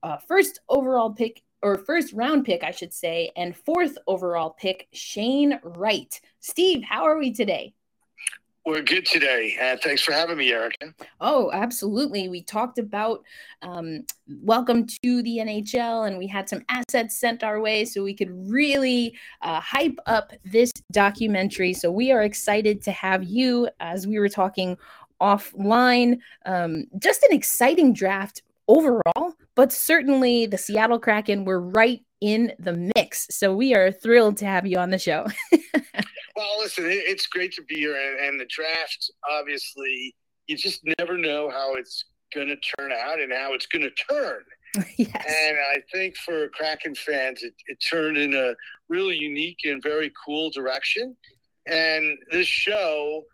uh, 0.02 0.16
first 0.16 0.60
overall 0.70 1.10
pick 1.10 1.42
or 1.62 1.76
first 1.76 2.14
round 2.14 2.46
pick, 2.46 2.64
I 2.64 2.70
should 2.70 2.94
say, 2.94 3.30
and 3.36 3.54
fourth 3.54 3.98
overall 4.06 4.56
pick, 4.58 4.88
Shane 4.92 5.60
Wright. 5.62 6.18
Steve, 6.40 6.82
how 6.82 7.04
are 7.04 7.18
we 7.18 7.32
today? 7.32 7.74
We're 8.70 8.83
good 8.83 9.04
today. 9.04 9.59
Uh, 9.61 9.76
thanks 9.83 10.00
for 10.00 10.12
having 10.12 10.37
me, 10.37 10.52
Erica. 10.52 10.94
Oh, 11.20 11.50
absolutely. 11.52 12.28
We 12.28 12.40
talked 12.40 12.78
about 12.78 13.24
um, 13.62 14.06
welcome 14.28 14.87
to 14.87 15.22
the 15.24 15.38
NHL, 15.38 16.06
and 16.06 16.16
we 16.16 16.28
had 16.28 16.48
some 16.48 16.62
assets 16.68 17.18
sent 17.18 17.42
our 17.42 17.61
way 17.61 17.85
so 17.85 18.04
we 18.04 18.14
could 18.14 18.30
really 18.48 19.18
uh, 19.42 19.59
hype 19.59 19.98
up 20.06 20.33
this 20.44 20.70
documentary. 20.92 21.72
So 21.72 21.90
we 21.90 22.12
are 22.12 22.22
excited 22.22 22.80
to 22.83 22.92
have 22.92 23.24
you, 23.24 23.68
as 23.80 24.06
we 24.06 24.20
were 24.20 24.28
talking 24.28 24.78
offline. 25.20 26.20
Um, 26.46 26.85
just 27.00 27.24
an 27.24 27.33
exciting 27.33 27.92
draft 27.92 28.40
overall, 28.68 29.35
but 29.56 29.72
certainly 29.72 30.46
the 30.46 30.59
Seattle 30.59 31.00
Kraken 31.00 31.44
were 31.44 31.61
right 31.61 32.04
in 32.20 32.52
the 32.61 32.92
mix. 32.94 33.26
So 33.30 33.52
we 33.52 33.74
are 33.74 33.90
thrilled 33.90 34.37
to 34.37 34.46
have 34.46 34.64
you 34.64 34.78
on 34.78 34.90
the 34.90 34.98
show. 34.98 35.26
well, 36.40 36.59
listen, 36.59 36.87
it, 36.87 37.03
it's 37.07 37.26
great 37.26 37.53
to 37.53 37.62
be 37.62 37.76
here, 37.76 37.94
and, 37.94 38.26
and 38.26 38.40
the 38.40 38.46
draft, 38.46 39.11
obviously, 39.31 40.14
you 40.46 40.57
just 40.57 40.81
never 40.98 41.18
know 41.18 41.50
how 41.50 41.74
it's 41.74 42.07
going 42.35 42.48
to 42.48 42.57
turn 42.79 42.92
out 42.92 43.20
and 43.20 43.31
how 43.33 43.53
it's 43.53 43.66
going 43.66 43.83
to 43.83 43.90
turn. 44.11 44.40
yes. 44.96 45.11
And 45.14 45.59
I 45.59 45.83
think 45.92 46.16
for 46.16 46.48
Kraken 46.48 46.94
fans, 46.94 47.42
it, 47.42 47.53
it 47.66 47.76
turned 47.90 48.16
in 48.16 48.35
a 48.35 48.55
really 48.88 49.16
unique 49.16 49.59
and 49.64 49.83
very 49.83 50.11
cool 50.24 50.50
direction. 50.50 51.14
And 51.66 52.16
this 52.31 52.46
show 52.46 53.24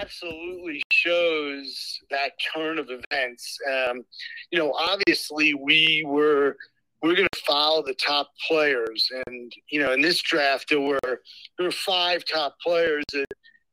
absolutely 0.00 0.82
shows 0.92 1.98
that 2.10 2.32
turn 2.54 2.78
of 2.78 2.88
events. 2.90 3.58
Um, 3.66 4.02
you 4.50 4.58
know, 4.58 4.72
obviously, 4.72 5.54
we 5.54 6.04
were 6.06 6.56
we're 7.02 7.16
going 7.16 7.28
to 7.32 7.40
follow 7.46 7.82
the 7.82 7.94
top 7.94 8.28
players, 8.48 9.08
and 9.26 9.52
you 9.70 9.80
know, 9.80 9.92
in 9.92 10.00
this 10.00 10.22
draft, 10.22 10.68
there 10.68 10.80
were 10.80 11.00
there 11.02 11.66
were 11.66 11.72
five 11.72 12.24
top 12.24 12.56
players 12.64 13.04
that 13.12 13.26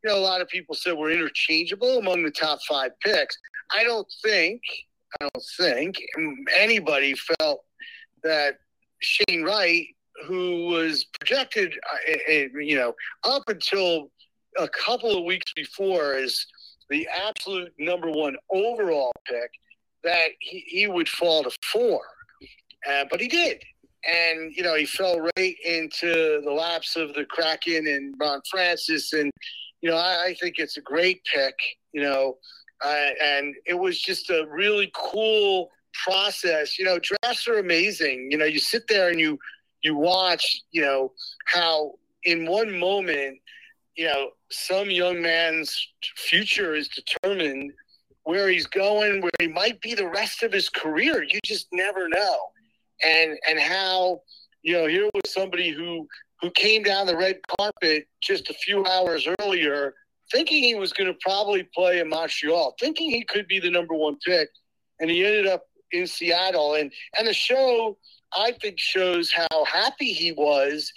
you 0.03 0.09
know 0.09 0.17
a 0.17 0.19
lot 0.19 0.41
of 0.41 0.47
people 0.47 0.73
said 0.73 0.97
were 0.97 1.11
interchangeable 1.11 1.99
among 1.99 2.23
the 2.23 2.31
top 2.31 2.59
five 2.67 2.91
picks. 3.03 3.37
I 3.71 3.83
don't 3.83 4.07
think 4.23 4.61
I 5.21 5.25
don't 5.25 5.43
think 5.57 6.01
anybody 6.57 7.15
felt 7.15 7.63
that 8.23 8.55
Shane 8.99 9.43
Wright, 9.43 9.85
who 10.25 10.65
was 10.65 11.05
projected, 11.19 11.73
uh, 11.73 12.33
you 12.59 12.75
know, 12.75 12.93
up 13.23 13.43
until 13.47 14.11
a 14.57 14.67
couple 14.67 15.15
of 15.15 15.23
weeks 15.23 15.53
before 15.55 16.15
as 16.15 16.45
the 16.89 17.07
absolute 17.27 17.71
number 17.77 18.09
one 18.09 18.35
overall 18.51 19.11
pick, 19.25 19.51
that 20.03 20.29
he, 20.39 20.63
he 20.67 20.87
would 20.87 21.07
fall 21.07 21.43
to 21.43 21.51
four. 21.71 22.01
Uh, 22.87 23.05
but 23.09 23.19
he 23.19 23.27
did. 23.27 23.61
And, 24.07 24.53
you 24.55 24.63
know, 24.63 24.75
he 24.75 24.85
fell 24.85 25.19
right 25.19 25.55
into 25.65 26.41
the 26.43 26.51
laps 26.51 26.95
of 26.95 27.13
the 27.13 27.25
Kraken 27.25 27.87
and 27.87 28.15
Ron 28.19 28.41
Francis. 28.49 29.11
And, 29.13 29.31
you 29.81 29.89
know, 29.89 29.97
I, 29.97 30.27
I 30.27 30.35
think 30.35 30.55
it's 30.57 30.77
a 30.77 30.81
great 30.81 31.21
pick, 31.33 31.55
you 31.91 32.01
know, 32.01 32.37
uh, 32.83 33.09
and 33.21 33.55
it 33.65 33.73
was 33.73 33.99
just 33.99 34.29
a 34.29 34.45
really 34.49 34.91
cool 34.95 35.69
process. 36.05 36.79
You 36.79 36.85
know, 36.85 36.99
drafts 36.99 37.47
are 37.47 37.59
amazing. 37.59 38.29
You 38.31 38.37
know, 38.37 38.45
you 38.45 38.59
sit 38.59 38.87
there 38.87 39.09
and 39.09 39.19
you, 39.19 39.37
you 39.83 39.95
watch, 39.95 40.61
you 40.71 40.81
know, 40.81 41.11
how 41.45 41.93
in 42.23 42.45
one 42.45 42.79
moment, 42.79 43.37
you 43.95 44.05
know, 44.05 44.29
some 44.49 44.89
young 44.89 45.21
man's 45.21 45.77
future 46.15 46.73
is 46.73 46.87
determined 46.87 47.73
where 48.23 48.47
he's 48.47 48.67
going, 48.67 49.21
where 49.21 49.31
he 49.39 49.47
might 49.47 49.81
be 49.81 49.93
the 49.93 50.07
rest 50.07 50.41
of 50.43 50.53
his 50.53 50.69
career. 50.69 51.23
You 51.23 51.39
just 51.43 51.67
never 51.73 52.07
know. 52.07 52.37
And 53.03 53.37
and 53.49 53.59
how, 53.59 54.21
you 54.61 54.73
know, 54.73 54.87
here 54.87 55.09
was 55.13 55.31
somebody 55.31 55.69
who 55.69 56.07
who 56.41 56.51
came 56.51 56.83
down 56.83 57.07
the 57.07 57.17
red 57.17 57.39
carpet 57.57 58.07
just 58.21 58.49
a 58.49 58.53
few 58.53 58.85
hours 58.85 59.27
earlier, 59.41 59.93
thinking 60.31 60.63
he 60.63 60.75
was 60.75 60.93
going 60.93 61.11
to 61.11 61.17
probably 61.21 61.63
play 61.75 61.99
in 61.99 62.09
Montreal, 62.09 62.75
thinking 62.79 63.09
he 63.09 63.23
could 63.23 63.47
be 63.47 63.59
the 63.59 63.69
number 63.69 63.93
one 63.93 64.17
pick, 64.25 64.49
and 64.99 65.09
he 65.09 65.25
ended 65.25 65.47
up 65.47 65.63
in 65.91 66.07
Seattle. 66.07 66.75
And 66.75 66.91
and 67.17 67.27
the 67.27 67.33
show, 67.33 67.97
I 68.37 68.53
think, 68.61 68.79
shows 68.79 69.31
how 69.31 69.65
happy 69.65 70.13
he 70.13 70.31
was 70.31 70.91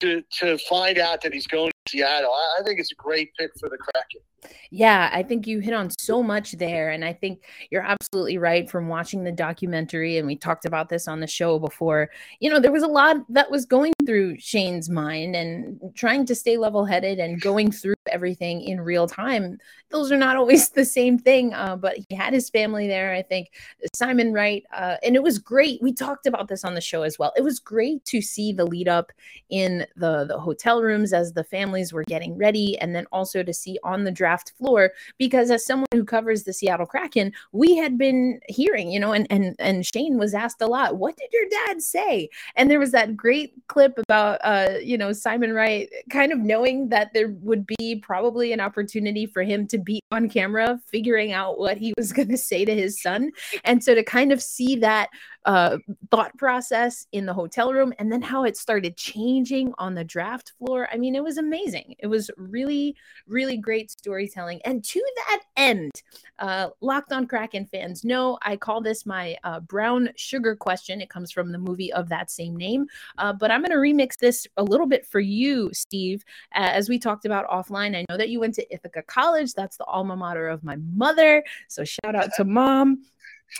to 0.00 0.22
to 0.40 0.58
find 0.58 0.98
out 0.98 1.22
that 1.22 1.32
he's 1.32 1.46
going 1.46 1.70
to 1.70 1.90
Seattle. 1.90 2.30
I, 2.30 2.60
I 2.60 2.64
think 2.64 2.80
it's 2.80 2.92
a 2.92 2.96
great 2.96 3.30
pick 3.38 3.50
for 3.58 3.68
the 3.68 3.78
Kraken. 3.78 4.20
Yeah, 4.70 5.10
I 5.12 5.22
think 5.22 5.46
you 5.46 5.60
hit 5.60 5.74
on 5.74 5.90
so 5.98 6.22
much 6.22 6.52
there. 6.52 6.90
And 6.90 7.04
I 7.04 7.12
think 7.12 7.44
you're 7.70 7.82
absolutely 7.82 8.38
right 8.38 8.68
from 8.70 8.88
watching 8.88 9.22
the 9.22 9.32
documentary. 9.32 10.16
And 10.16 10.26
we 10.26 10.36
talked 10.36 10.64
about 10.64 10.88
this 10.88 11.06
on 11.06 11.20
the 11.20 11.26
show 11.26 11.58
before. 11.58 12.10
You 12.40 12.50
know, 12.50 12.58
there 12.58 12.72
was 12.72 12.82
a 12.82 12.88
lot 12.88 13.16
that 13.28 13.50
was 13.50 13.66
going 13.66 13.92
through 14.06 14.38
Shane's 14.38 14.88
mind 14.88 15.36
and 15.36 15.78
trying 15.94 16.26
to 16.26 16.34
stay 16.34 16.56
level 16.56 16.84
headed 16.84 17.18
and 17.18 17.40
going 17.40 17.70
through 17.70 17.94
everything 18.10 18.62
in 18.62 18.80
real 18.80 19.06
time. 19.06 19.58
Those 19.90 20.10
are 20.10 20.16
not 20.16 20.36
always 20.42 20.70
the 20.70 20.84
same 20.84 21.18
thing, 21.18 21.52
uh, 21.54 21.76
but 21.76 21.98
he 22.08 22.14
had 22.14 22.32
his 22.32 22.50
family 22.50 22.88
there. 22.88 23.12
I 23.12 23.22
think 23.22 23.50
Simon 23.94 24.32
Wright, 24.32 24.64
uh, 24.74 24.96
and 25.04 25.14
it 25.14 25.22
was 25.22 25.38
great. 25.38 25.82
We 25.82 25.92
talked 25.92 26.26
about 26.26 26.48
this 26.48 26.64
on 26.64 26.74
the 26.74 26.80
show 26.80 27.02
as 27.02 27.18
well. 27.18 27.32
It 27.36 27.42
was 27.42 27.60
great 27.60 28.04
to 28.06 28.22
see 28.22 28.52
the 28.52 28.64
lead 28.64 28.88
up 28.88 29.12
in 29.50 29.86
the, 29.96 30.24
the 30.24 30.38
hotel 30.38 30.82
rooms 30.82 31.12
as 31.12 31.32
the 31.32 31.44
families 31.44 31.92
were 31.92 32.04
getting 32.04 32.36
ready, 32.36 32.78
and 32.78 32.94
then 32.94 33.06
also 33.12 33.42
to 33.42 33.52
see 33.52 33.78
on 33.84 34.04
the 34.04 34.10
draft 34.10 34.31
floor 34.40 34.92
because 35.18 35.50
as 35.50 35.64
someone 35.64 35.86
who 35.92 36.04
covers 36.04 36.44
the 36.44 36.52
Seattle 36.52 36.86
Kraken, 36.86 37.32
we 37.52 37.76
had 37.76 37.98
been 37.98 38.40
hearing, 38.48 38.90
you 38.90 39.00
know, 39.00 39.12
and 39.12 39.26
and 39.30 39.54
and 39.58 39.86
Shane 39.86 40.18
was 40.18 40.34
asked 40.34 40.60
a 40.60 40.66
lot, 40.66 40.96
"What 40.96 41.16
did 41.16 41.30
your 41.32 41.48
dad 41.48 41.82
say?" 41.82 42.28
And 42.56 42.70
there 42.70 42.78
was 42.78 42.92
that 42.92 43.16
great 43.16 43.54
clip 43.68 43.98
about 43.98 44.40
uh, 44.42 44.78
you 44.82 44.98
know, 44.98 45.12
Simon 45.12 45.52
Wright 45.52 45.88
kind 46.10 46.32
of 46.32 46.38
knowing 46.38 46.88
that 46.90 47.12
there 47.12 47.28
would 47.28 47.66
be 47.78 47.96
probably 47.96 48.52
an 48.52 48.60
opportunity 48.60 49.26
for 49.26 49.42
him 49.42 49.66
to 49.68 49.78
be 49.78 50.00
on 50.10 50.28
camera 50.28 50.80
figuring 50.86 51.32
out 51.32 51.58
what 51.58 51.76
he 51.76 51.92
was 51.96 52.12
going 52.12 52.28
to 52.28 52.36
say 52.36 52.64
to 52.64 52.74
his 52.74 53.00
son. 53.00 53.30
And 53.64 53.82
so 53.82 53.94
to 53.94 54.02
kind 54.02 54.32
of 54.32 54.42
see 54.42 54.76
that 54.76 55.08
uh, 55.44 55.78
thought 56.10 56.36
process 56.36 57.06
in 57.12 57.26
the 57.26 57.34
hotel 57.34 57.72
room 57.72 57.92
and 57.98 58.12
then 58.12 58.22
how 58.22 58.44
it 58.44 58.56
started 58.56 58.96
changing 58.96 59.72
on 59.78 59.94
the 59.94 60.04
draft 60.04 60.52
floor. 60.58 60.88
I 60.92 60.96
mean, 60.96 61.14
it 61.14 61.24
was 61.24 61.38
amazing. 61.38 61.94
It 61.98 62.06
was 62.06 62.30
really, 62.36 62.96
really 63.26 63.56
great 63.56 63.90
storytelling. 63.90 64.60
And 64.64 64.84
to 64.84 65.02
that 65.16 65.40
end, 65.56 65.90
uh, 66.38 66.68
Locked 66.80 67.12
on 67.12 67.26
Kraken 67.26 67.66
fans 67.66 68.04
know 68.04 68.38
I 68.42 68.56
call 68.56 68.80
this 68.80 69.06
my 69.06 69.36
uh, 69.44 69.60
brown 69.60 70.10
sugar 70.16 70.54
question. 70.54 71.00
It 71.00 71.10
comes 71.10 71.32
from 71.32 71.52
the 71.52 71.58
movie 71.58 71.92
of 71.92 72.08
that 72.08 72.30
same 72.30 72.56
name. 72.56 72.86
Uh, 73.18 73.32
but 73.32 73.50
I'm 73.50 73.62
going 73.62 73.70
to 73.70 73.76
remix 73.76 74.16
this 74.16 74.46
a 74.56 74.62
little 74.62 74.86
bit 74.86 75.06
for 75.06 75.20
you, 75.20 75.70
Steve. 75.72 76.24
as 76.52 76.88
we 76.88 76.98
talked 76.98 77.24
about 77.24 77.48
offline, 77.48 77.96
I 77.96 78.04
know 78.08 78.16
that 78.16 78.28
you 78.28 78.40
went 78.40 78.54
to 78.56 78.74
Ithaca 78.74 79.02
College. 79.02 79.54
That's 79.54 79.76
the 79.76 79.84
alma 79.84 80.16
mater 80.16 80.48
of 80.48 80.62
my 80.62 80.76
mother. 80.94 81.44
So 81.68 81.84
shout 81.84 82.14
out 82.14 82.30
to 82.36 82.44
mom. 82.44 83.04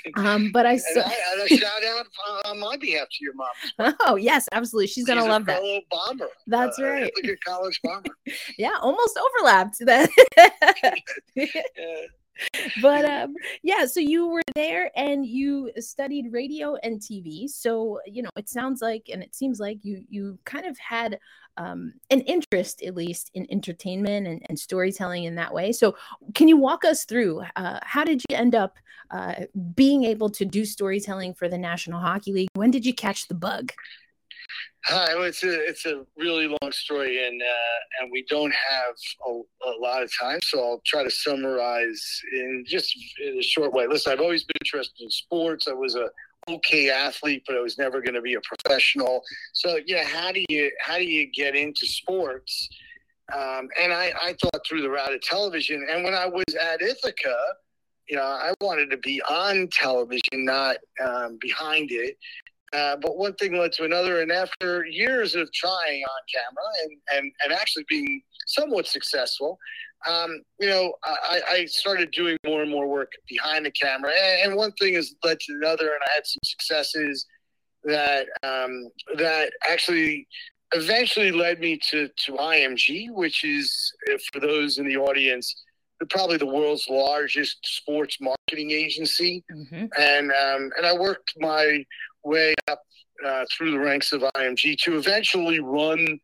Um, 0.17 0.51
but 0.53 0.67
I 0.67 0.73
and 0.73 1.43
a 1.43 1.49
shout 1.57 1.85
out 1.85 2.07
on 2.45 2.59
my 2.61 2.77
behalf 2.77 3.09
to 3.09 3.25
your 3.25 3.35
mom. 3.35 3.95
Oh 4.01 4.17
yes, 4.17 4.49
absolutely. 4.53 4.89
She's 4.89 5.05
gonna 5.05 5.23
She's 5.23 5.29
love 5.29 5.47
that. 5.47 5.63
bomber. 5.91 6.29
That's 6.47 6.79
uh, 6.79 6.85
right. 6.85 7.13
Like 7.23 7.33
a 7.33 7.37
college 7.49 7.79
bomber. 7.83 8.11
yeah, 8.59 8.77
almost 8.81 9.19
overlapped. 9.19 9.77
That. 9.81 10.09
yeah. 11.37 11.47
but 12.81 13.05
um 13.05 13.35
yeah 13.63 13.85
so 13.85 14.01
you 14.01 14.27
were 14.27 14.43
there 14.55 14.91
and 14.97 15.27
you 15.27 15.71
studied 15.79 16.33
radio 16.33 16.77
and 16.77 16.99
tv 16.99 17.47
so 17.47 18.01
you 18.07 18.23
know 18.23 18.31
it 18.37 18.49
sounds 18.49 18.81
like 18.81 19.11
and 19.13 19.23
it 19.23 19.35
seems 19.35 19.61
like 19.61 19.79
you 19.83 20.03
you 20.09 20.39
kind 20.45 20.65
of 20.65 20.77
had 20.79 21.19
um 21.57 21.93
an 22.11 22.21
interest 22.23 22.83
at 22.83 22.95
least 22.95 23.31
in 23.35 23.47
entertainment 23.51 24.27
and, 24.27 24.43
and 24.49 24.59
storytelling 24.59 25.25
in 25.25 25.35
that 25.35 25.53
way 25.53 25.73
so 25.73 25.95
can 26.35 26.49
you 26.49 26.57
walk 26.57 26.85
us 26.85 27.05
through 27.05 27.43
uh, 27.57 27.79
how 27.83 28.05
did 28.05 28.23
you 28.29 28.37
end 28.37 28.55
up 28.55 28.77
uh, 29.11 29.35
being 29.75 30.05
able 30.05 30.31
to 30.31 30.45
do 30.45 30.65
storytelling 30.65 31.35
for 31.35 31.49
the 31.49 31.59
national 31.59 32.01
hockey 32.01 32.33
league 32.33 32.49
when 32.55 32.71
did 32.71 32.87
you 32.87 32.95
catch 32.95 33.29
the 33.29 33.35
bug 33.35 33.73
Hi, 34.87 35.15
it's 35.27 35.45
a 35.45 35.69
it's 35.69 35.87
a 35.87 36.05
really 36.19 36.49
long 36.49 36.73
story, 36.73 37.25
and 37.25 37.41
uh, 37.41 38.01
and 38.01 38.11
we 38.11 38.25
don't 38.29 38.53
have 38.53 38.95
a, 39.29 39.31
a, 39.69 39.75
lot 39.79 40.03
of 40.03 40.11
time, 40.21 40.41
so 40.43 40.59
I'll 40.59 40.83
try 40.85 41.05
to 41.05 41.11
summarize 41.11 42.05
in 42.33 42.65
just 42.67 42.93
in 43.25 43.39
a 43.39 43.43
short 43.43 43.73
way. 43.73 43.87
Listen, 43.87 44.13
I've 44.13 44.21
always 44.21 44.43
been 44.43 44.57
interested 44.65 45.05
in 45.05 45.09
sports. 45.11 45.69
I 45.69 45.73
was 45.73 45.95
a 45.95 46.11
okay 46.49 46.91
athlete, 46.91 47.43
but 47.47 47.57
I 47.57 47.61
was 47.61 47.79
never 47.79 48.01
going 48.01 48.15
to 48.15 48.23
be 48.23 48.35
a 48.35 48.41
professional. 48.41 49.23
So, 49.53 49.79
yeah, 49.87 50.05
how 50.05 50.33
do 50.33 50.45
you 50.49 50.71
how 50.81 50.99
do 50.99 51.05
you 51.05 51.31
get 51.31 51.55
into 51.55 51.87
sports? 51.87 52.69
Um, 53.33 53.69
and 53.81 53.93
I, 53.93 54.13
I 54.21 54.35
thought 54.41 54.67
through 54.67 54.83
the 54.83 54.91
route 54.91 55.15
of 55.15 55.23
television. 55.23 55.87
And 55.89 56.05
when 56.05 56.13
I 56.13 56.27
was 56.27 56.45
at 56.61 56.83
Ithaca, 56.83 57.37
you 58.09 58.17
know, 58.17 58.25
I 58.25 58.53
wanted 58.61 58.91
to 58.91 58.99
be 58.99 59.23
on 59.23 59.69
television, 59.73 60.45
not 60.45 60.77
um, 61.03 61.39
behind 61.41 61.91
it. 61.93 62.19
Uh, 62.73 62.97
but 62.97 63.19
one 63.19 63.35
thing 63.35 63.57
led 63.57 63.71
to 63.73 63.85
another, 63.85 64.23
and 64.23 64.33
after 64.33 64.87
years 64.87 65.35
of 65.35 65.53
trying 65.53 66.03
on 66.03 66.21
camera 66.35 66.65
and, 66.85 66.93
and, 67.15 67.33
and 67.45 67.53
actually 67.53 67.85
being 67.87 68.23
somewhat 68.47 68.87
successful, 68.87 69.59
um, 70.09 70.43
you 70.59 70.69
know, 70.69 70.93
I, 71.05 71.41
I, 71.49 71.65
started 71.67 72.11
doing 72.11 72.37
more 72.45 72.63
and 72.63 72.71
more 72.71 72.89
work 72.89 73.13
behind 73.29 73.67
the 73.67 73.71
camera. 73.71 74.11
And, 74.43 74.57
one 74.57 74.73
thing 74.73 74.95
has 74.95 75.15
led 75.25 75.39
to 75.41 75.53
another, 75.55 75.87
and 75.87 76.01
I 76.09 76.15
had 76.15 76.27
some 76.27 76.41
successes 76.45 77.27
that 77.85 78.27
um, 78.43 78.89
that 79.17 79.53
actually 79.69 80.27
eventually 80.75 81.31
led 81.31 81.61
me 81.61 81.79
to, 81.91 82.09
to 82.27 82.33
IMG, 82.33 83.11
which 83.11 83.45
is, 83.45 83.93
for 84.33 84.41
those 84.41 84.79
in 84.79 84.89
the 84.89 84.97
audience, 84.97 85.55
probably 86.11 86.37
the 86.37 86.47
world's 86.47 86.89
largest 86.89 87.59
sports 87.63 88.19
marketing 88.21 88.71
agency. 88.71 89.45
Mm-hmm. 89.53 89.87
And 89.99 90.31
um, 90.31 90.71
and 90.77 90.87
I 90.87 90.95
worked 90.95 91.35
my 91.39 91.85
way 92.25 92.55
up 92.69 92.83
uh, 93.25 93.45
through 93.51 93.73
the 93.73 93.79
ranks 93.79 94.13
of 94.13 94.23
IMG 94.37 94.77
to 94.79 94.97
eventually 94.97 95.61
run 95.61 96.19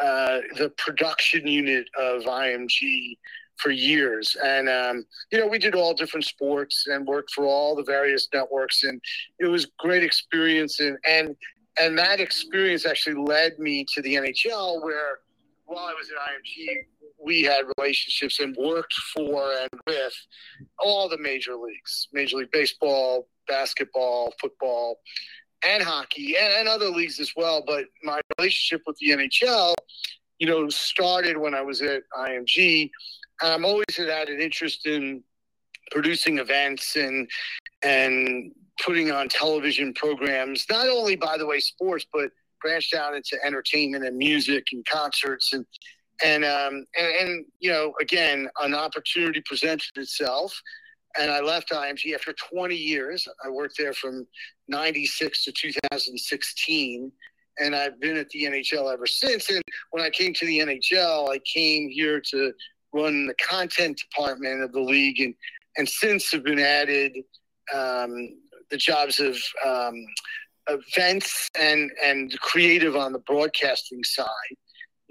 uh, 0.00 0.38
the 0.56 0.70
production 0.78 1.46
unit 1.46 1.86
of 1.98 2.22
IMG 2.22 3.16
for 3.56 3.70
years. 3.70 4.36
And, 4.42 4.68
um, 4.68 5.04
you 5.30 5.38
know, 5.38 5.46
we 5.46 5.58
did 5.58 5.74
all 5.74 5.94
different 5.94 6.24
sports 6.24 6.86
and 6.86 7.06
worked 7.06 7.30
for 7.32 7.44
all 7.44 7.76
the 7.76 7.84
various 7.84 8.28
networks. 8.32 8.82
And 8.82 9.00
it 9.38 9.46
was 9.46 9.66
great 9.78 10.02
experience. 10.02 10.80
And, 10.80 10.98
and, 11.08 11.36
and 11.80 11.96
that 11.98 12.20
experience 12.20 12.86
actually 12.86 13.16
led 13.16 13.58
me 13.58 13.84
to 13.94 14.02
the 14.02 14.14
NHL 14.14 14.82
where 14.82 15.18
while 15.64 15.86
I 15.86 15.94
was 15.94 16.10
at 16.10 16.16
IMG, 16.16 16.86
we 17.24 17.42
had 17.42 17.64
relationships 17.78 18.40
and 18.40 18.56
worked 18.56 18.94
for 19.14 19.52
and 19.60 19.80
with 19.86 20.14
all 20.80 21.08
the 21.08 21.18
major 21.18 21.54
leagues, 21.54 22.08
Major 22.12 22.38
League 22.38 22.50
Baseball, 22.50 23.28
basketball, 23.46 24.34
football, 24.40 24.98
and 25.64 25.82
hockey, 25.82 26.36
and, 26.36 26.52
and 26.52 26.68
other 26.68 26.88
leagues 26.88 27.20
as 27.20 27.32
well. 27.36 27.62
But 27.66 27.86
my 28.02 28.20
relationship 28.38 28.82
with 28.86 28.96
the 28.98 29.10
NHL, 29.10 29.74
you 30.38 30.46
know, 30.46 30.68
started 30.68 31.36
when 31.36 31.54
I 31.54 31.62
was 31.62 31.82
at 31.82 32.02
IMG. 32.18 32.90
And 33.42 33.52
I'm 33.52 33.64
always 33.64 33.96
had 33.96 34.28
an 34.28 34.40
interest 34.40 34.86
in 34.86 35.22
producing 35.90 36.38
events 36.38 36.96
and 36.96 37.28
and 37.82 38.52
putting 38.82 39.10
on 39.10 39.28
television 39.28 39.92
programs. 39.94 40.66
Not 40.70 40.88
only, 40.88 41.16
by 41.16 41.36
the 41.36 41.46
way, 41.46 41.60
sports, 41.60 42.06
but 42.12 42.30
branched 42.60 42.94
out 42.94 43.14
into 43.14 43.36
entertainment 43.44 44.04
and 44.04 44.16
music 44.16 44.68
and 44.72 44.84
concerts 44.86 45.52
and 45.52 45.66
and 46.24 46.44
um, 46.44 46.86
and, 46.96 47.06
and 47.20 47.44
you 47.58 47.70
know 47.70 47.92
again 48.00 48.48
an 48.62 48.74
opportunity 48.74 49.42
presented 49.44 49.90
itself 49.96 50.58
and 51.18 51.30
I 51.30 51.40
left 51.40 51.70
IMG 51.70 52.14
after 52.14 52.32
20 52.32 52.74
years. 52.74 53.26
I 53.44 53.48
worked 53.48 53.76
there 53.78 53.92
from 53.92 54.26
96 54.68 55.44
to 55.44 55.52
2016 55.52 57.12
and 57.58 57.74
I've 57.74 58.00
been 58.00 58.16
at 58.16 58.28
the 58.30 58.44
NHL 58.44 58.92
ever 58.92 59.06
since. 59.06 59.50
And 59.50 59.62
when 59.90 60.02
I 60.02 60.10
came 60.10 60.32
to 60.34 60.46
the 60.46 60.58
NHL, 60.60 61.30
I 61.30 61.38
came 61.40 61.90
here 61.90 62.20
to 62.30 62.52
run 62.92 63.26
the 63.26 63.34
content 63.34 64.00
department 64.00 64.62
of 64.62 64.72
the 64.72 64.80
league, 64.80 65.20
and 65.20 65.34
and 65.76 65.88
since 65.88 66.30
have 66.32 66.44
been 66.44 66.58
added 66.58 67.16
um, 67.74 68.36
the 68.70 68.76
jobs 68.76 69.18
of 69.18 69.36
um, 69.64 69.94
events 70.68 71.48
and 71.58 71.90
and 72.02 72.38
creative 72.40 72.96
on 72.96 73.12
the 73.12 73.20
broadcasting 73.20 74.04
side. 74.04 74.26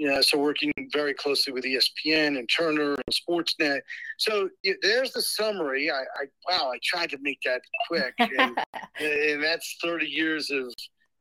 You 0.01 0.07
know, 0.07 0.19
so 0.21 0.39
working 0.39 0.71
very 0.91 1.13
closely 1.13 1.53
with 1.53 1.63
ESPN 1.63 2.39
and 2.39 2.49
Turner 2.49 2.95
and 2.95 3.13
Sportsnet. 3.13 3.81
So 4.17 4.49
there's 4.81 5.11
the 5.11 5.21
summary. 5.21 5.91
I, 5.91 5.99
I 5.99 6.25
wow, 6.49 6.71
I 6.71 6.79
tried 6.83 7.11
to 7.11 7.19
make 7.21 7.37
that 7.45 7.61
quick, 7.87 8.11
and, 8.17 8.57
and 8.99 9.43
that's 9.43 9.77
30 9.83 10.07
years 10.07 10.49
of 10.49 10.73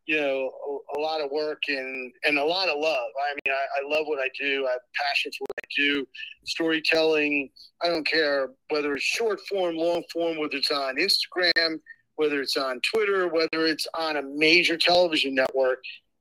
you 0.06 0.18
know 0.18 0.50
a, 0.94 0.98
a, 0.98 0.98
lot 0.98 1.20
of 1.20 1.30
work 1.30 1.60
and 1.68 2.10
and 2.24 2.38
a 2.38 2.42
lot 2.44 2.70
of 2.70 2.78
love. 2.78 3.10
I 3.22 3.34
mean, 3.44 3.54
I, 3.54 3.80
I 3.80 3.96
love 3.98 4.06
what 4.06 4.18
I 4.18 4.30
do. 4.40 4.66
I 4.66 4.70
have 4.70 4.80
passion 4.94 5.30
for 5.36 5.44
what 5.44 5.58
I 5.62 5.68
do. 5.76 6.06
Storytelling. 6.46 7.50
I 7.82 7.88
don't 7.88 8.06
care 8.06 8.48
whether 8.70 8.94
it's 8.94 9.04
short 9.04 9.40
form, 9.46 9.76
long 9.76 10.04
form, 10.10 10.38
whether 10.38 10.56
it's 10.56 10.70
on 10.70 10.96
Instagram, 10.96 11.80
whether 12.16 12.40
it's 12.40 12.56
on 12.56 12.80
Twitter, 12.94 13.28
whether 13.28 13.66
it's 13.66 13.86
on 13.98 14.16
a 14.16 14.22
major 14.22 14.78
television 14.78 15.34
network 15.34 15.80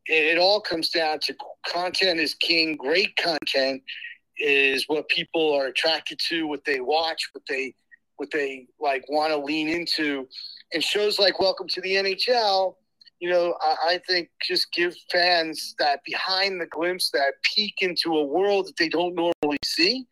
it, 0.09 0.37
all 0.37 0.59
comes 0.59 0.89
down 0.89 1.19
to 1.19 1.35
content 1.67 2.19
is 2.19 2.33
king. 2.33 2.75
Great 2.75 3.15
content 3.17 3.81
is 4.37 4.85
what 4.87 5.07
people 5.09 5.53
are 5.53 5.67
attracted 5.67 6.19
to, 6.29 6.47
what 6.47 6.63
they 6.65 6.79
watch, 6.79 7.29
what 7.33 7.43
they 7.47 7.73
what 8.17 8.29
they 8.31 8.67
like 8.79 9.03
want 9.09 9.31
to 9.31 9.37
lean 9.37 9.69
into. 9.69 10.27
And 10.73 10.83
shows 10.83 11.19
like 11.19 11.39
Welcome 11.39 11.67
to 11.69 11.81
the 11.81 11.95
NHL, 11.95 12.75
you 13.19 13.29
know, 13.29 13.55
I, 13.61 13.93
I 13.93 14.01
think 14.07 14.29
just 14.45 14.71
give 14.73 14.95
fans 15.11 15.75
that 15.79 16.01
behind 16.05 16.59
the 16.59 16.67
glimpse, 16.67 17.11
that 17.11 17.33
peek 17.43 17.75
into 17.81 18.17
a 18.17 18.23
world 18.23 18.67
that 18.67 18.77
they 18.77 18.89
don't 18.89 19.15
normally 19.15 19.57
see 19.63 20.05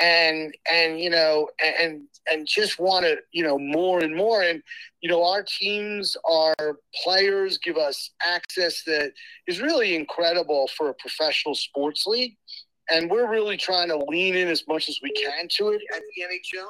and 0.00 0.54
and 0.70 1.00
you 1.00 1.10
know 1.10 1.48
and 1.64 1.74
and 1.76 2.02
just 2.46 2.78
want 2.78 3.04
to 3.04 3.18
you 3.32 3.42
know 3.42 3.58
more 3.58 4.00
and 4.00 4.14
more. 4.14 4.42
And 4.42 4.62
you 5.00 5.08
know 5.08 5.24
our 5.24 5.42
teams 5.42 6.16
our 6.28 6.78
players 7.02 7.58
give 7.58 7.76
us 7.76 8.10
access 8.24 8.82
that 8.84 9.12
is 9.46 9.60
really 9.60 9.94
incredible 9.94 10.68
for 10.76 10.88
a 10.88 10.94
professional 10.94 11.54
sports 11.54 12.06
league. 12.06 12.36
And 12.88 13.10
we're 13.10 13.28
really 13.28 13.56
trying 13.56 13.88
to 13.88 13.96
lean 13.96 14.36
in 14.36 14.48
as 14.48 14.62
much 14.68 14.88
as 14.88 15.00
we 15.02 15.10
can 15.12 15.48
to 15.56 15.70
it 15.70 15.82
at 15.92 16.02
the 16.14 16.22
NHL 16.22 16.68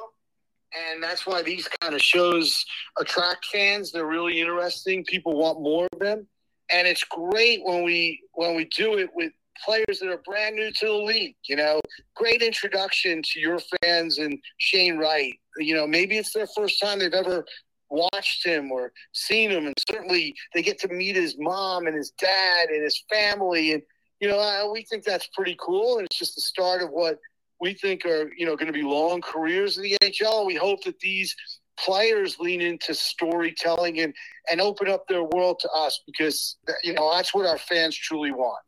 and 0.75 1.01
that's 1.01 1.25
why 1.25 1.41
these 1.41 1.67
kind 1.81 1.93
of 1.93 2.01
shows 2.01 2.65
attract 2.99 3.45
fans. 3.45 3.91
They're 3.91 4.05
really 4.05 4.39
interesting. 4.39 5.03
People 5.05 5.35
want 5.35 5.61
more 5.61 5.87
of 5.91 5.99
them. 5.99 6.27
And 6.71 6.87
it's 6.87 7.03
great 7.05 7.61
when 7.63 7.83
we 7.83 8.21
when 8.33 8.55
we 8.55 8.65
do 8.65 8.97
it 8.97 9.09
with 9.15 9.31
players 9.63 9.99
that 9.99 10.09
are 10.09 10.21
brand 10.25 10.55
new 10.55 10.71
to 10.71 10.85
the 10.85 10.91
league. 10.91 11.35
You 11.47 11.55
know, 11.55 11.79
great 12.15 12.41
introduction 12.41 13.21
to 13.23 13.39
your 13.39 13.59
fans 13.81 14.17
and 14.17 14.37
Shane 14.57 14.97
Wright. 14.97 15.33
You 15.57 15.75
know, 15.75 15.87
maybe 15.87 16.17
it's 16.17 16.33
their 16.33 16.47
first 16.55 16.79
time 16.81 16.99
they've 16.99 17.13
ever 17.13 17.45
watched 17.89 18.45
him 18.45 18.71
or 18.71 18.91
seen 19.13 19.51
him, 19.51 19.65
and 19.65 19.75
certainly 19.89 20.35
they 20.53 20.61
get 20.61 20.79
to 20.79 20.87
meet 20.89 21.15
his 21.15 21.35
mom 21.37 21.87
and 21.87 21.95
his 21.95 22.11
dad 22.11 22.69
and 22.69 22.83
his 22.83 23.03
family. 23.09 23.73
And 23.73 23.81
you 24.19 24.27
know, 24.27 24.39
uh, 24.39 24.71
we 24.71 24.83
think 24.83 25.03
that's 25.03 25.29
pretty 25.33 25.55
cool, 25.59 25.97
and 25.97 26.05
it's 26.05 26.17
just 26.17 26.35
the 26.35 26.41
start 26.41 26.81
of 26.81 26.89
what 26.89 27.19
we 27.59 27.73
think 27.73 28.05
are 28.05 28.31
you 28.37 28.45
know 28.45 28.55
going 28.55 28.67
to 28.67 28.73
be 28.73 28.83
long 28.83 29.21
careers 29.21 29.77
in 29.77 29.83
the 29.83 29.97
NHL. 30.01 30.45
We 30.45 30.55
hope 30.55 30.83
that 30.83 30.99
these 30.99 31.35
players 31.77 32.39
lean 32.39 32.61
into 32.61 32.93
storytelling 32.93 33.99
and 33.99 34.13
and 34.49 34.59
open 34.59 34.89
up 34.89 35.07
their 35.07 35.23
world 35.23 35.59
to 35.59 35.69
us 35.69 36.01
because 36.05 36.57
you 36.83 36.93
know 36.93 37.11
that's 37.13 37.33
what 37.33 37.45
our 37.45 37.57
fans 37.57 37.95
truly 37.95 38.31
want. 38.31 38.59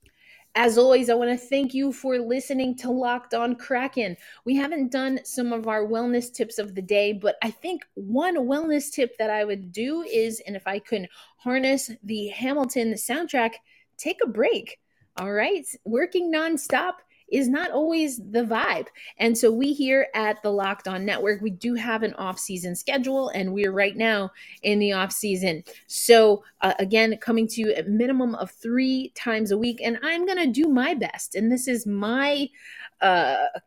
As 0.56 0.80
always, 0.80 1.10
I 1.10 1.14
want 1.14 1.30
to 1.30 1.38
thank 1.38 1.76
you 1.76 1.94
for 1.94 2.18
listening 2.18 2.76
to 2.78 2.90
Locked 2.90 3.36
On 3.36 3.56
Kraken. 3.56 4.18
We 4.46 4.56
haven't 4.56 4.92
done 4.92 5.20
some 5.24 5.54
of 5.54 5.68
our 5.68 5.86
wellness 5.86 6.34
tips 6.34 6.58
of 6.58 6.74
the 6.74 6.82
day, 6.82 7.14
but 7.14 7.36
I 7.44 7.52
think 7.52 7.86
one 7.94 8.36
wellness 8.36 8.92
tip 8.92 9.16
that 9.20 9.30
I 9.30 9.46
would 9.46 9.72
do 9.72 10.02
is, 10.02 10.42
and 10.48 10.56
if 10.56 10.66
I 10.66 10.80
could 10.80 11.08
harness 11.38 11.92
the 12.04 12.28
Hamilton 12.30 12.94
soundtrack, 12.94 13.54
take 13.98 14.18
a 14.24 14.28
break. 14.28 14.80
All 15.18 15.32
right, 15.32 15.66
working 15.86 16.34
nonstop 16.34 16.94
is 17.32 17.48
not 17.48 17.72
always 17.72 18.18
the 18.18 18.44
vibe. 18.44 18.88
And 19.18 19.38
so 19.38 19.52
we 19.52 19.74
here 19.74 20.08
at 20.14 20.42
the 20.42 20.52
Locked 20.52 20.88
On 20.88 21.06
Network, 21.06 21.42
we 21.42 21.52
do 21.52 21.76
have 21.76 22.04
an 22.04 22.14
off-season 22.16 22.76
schedule 22.76 23.30
and 23.30 23.54
we're 23.54 23.72
right 23.72 23.96
now 23.96 24.32
in 24.64 24.80
the 24.80 24.94
off 24.94 25.12
season. 25.12 25.64
So 25.88 26.44
uh, 26.62 26.74
again, 26.80 27.18
coming 27.18 27.48
to 27.50 27.62
you 27.62 27.76
a 27.76 27.84
minimum 27.84 28.36
of 28.36 28.52
3 28.52 29.12
times 29.16 29.52
a 29.52 29.58
week 29.58 29.82
and 29.84 30.00
I'm 30.04 30.26
going 30.26 30.38
to 30.38 30.48
do 30.48 30.70
my 30.70 30.94
best. 30.94 31.36
And 31.36 31.52
this 31.52 31.68
is 31.68 31.86
my 31.86 32.50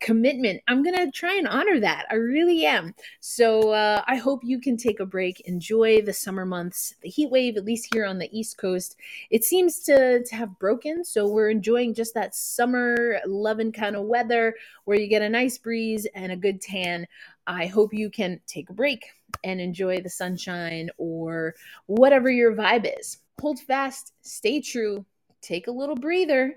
commitment. 0.01 0.63
I'm 0.69 0.83
going 0.83 0.97
to 0.97 1.11
try 1.11 1.37
and 1.37 1.49
honor 1.49 1.81
that. 1.81 2.07
I 2.11 2.17
really 2.17 2.67
am. 2.67 2.95
So 3.21 3.71
uh, 3.71 4.03
I 4.07 4.17
hope 4.17 4.41
you 4.45 4.61
can 4.61 4.77
take 4.77 5.01
a 5.01 5.07
break, 5.07 5.41
enjoy 5.41 6.03
the 6.03 6.13
summer 6.13 6.45
months. 6.45 6.95
The 7.03 7.09
heat 7.09 7.31
wave, 7.31 7.57
at 7.57 7.65
least 7.65 7.93
here 7.95 8.05
on 8.05 8.19
the 8.19 8.29
East 8.37 8.59
Coast, 8.59 8.97
it 9.31 9.45
seems 9.45 9.81
to, 9.85 10.23
to 10.23 10.37
have 10.37 10.59
broken. 10.59 11.05
So 11.05 11.27
we're 11.27 11.51
enjoying 11.51 11.95
just 11.95 12.15
that 12.15 12.35
summer 12.35 13.21
loving 13.27 13.73
kind 13.73 13.97
of 13.97 14.05
weather 14.05 14.55
where 14.85 14.99
you 14.99 15.09
get 15.09 15.23
a 15.23 15.29
nice 15.29 15.59
breeze 15.59 16.07
and 16.15 16.33
a 16.33 16.37
good 16.37 16.61
tan. 16.61 17.07
I 17.47 17.67
hope 17.67 17.95
you 17.95 18.11
can 18.11 18.41
take 18.47 18.71
a 18.71 18.75
break 18.75 19.07
and 19.45 19.61
enjoy 19.61 20.01
the 20.01 20.11
sunshine 20.11 20.91
or 20.99 21.55
whatever 21.87 22.31
your 22.31 22.55
vibe 22.55 22.91
is. 22.99 23.19
Hold 23.41 23.59
fast, 23.59 24.13
stay 24.23 24.61
true, 24.61 25.05
take 25.41 25.67
a 25.67 25.73
little 25.73 25.97
breather, 25.97 26.55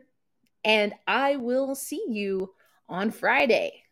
and 0.63 0.93
I 1.07 1.37
will 1.37 1.73
see 1.73 2.03
you 2.07 2.53
on 2.89 3.11
Friday. 3.11 3.84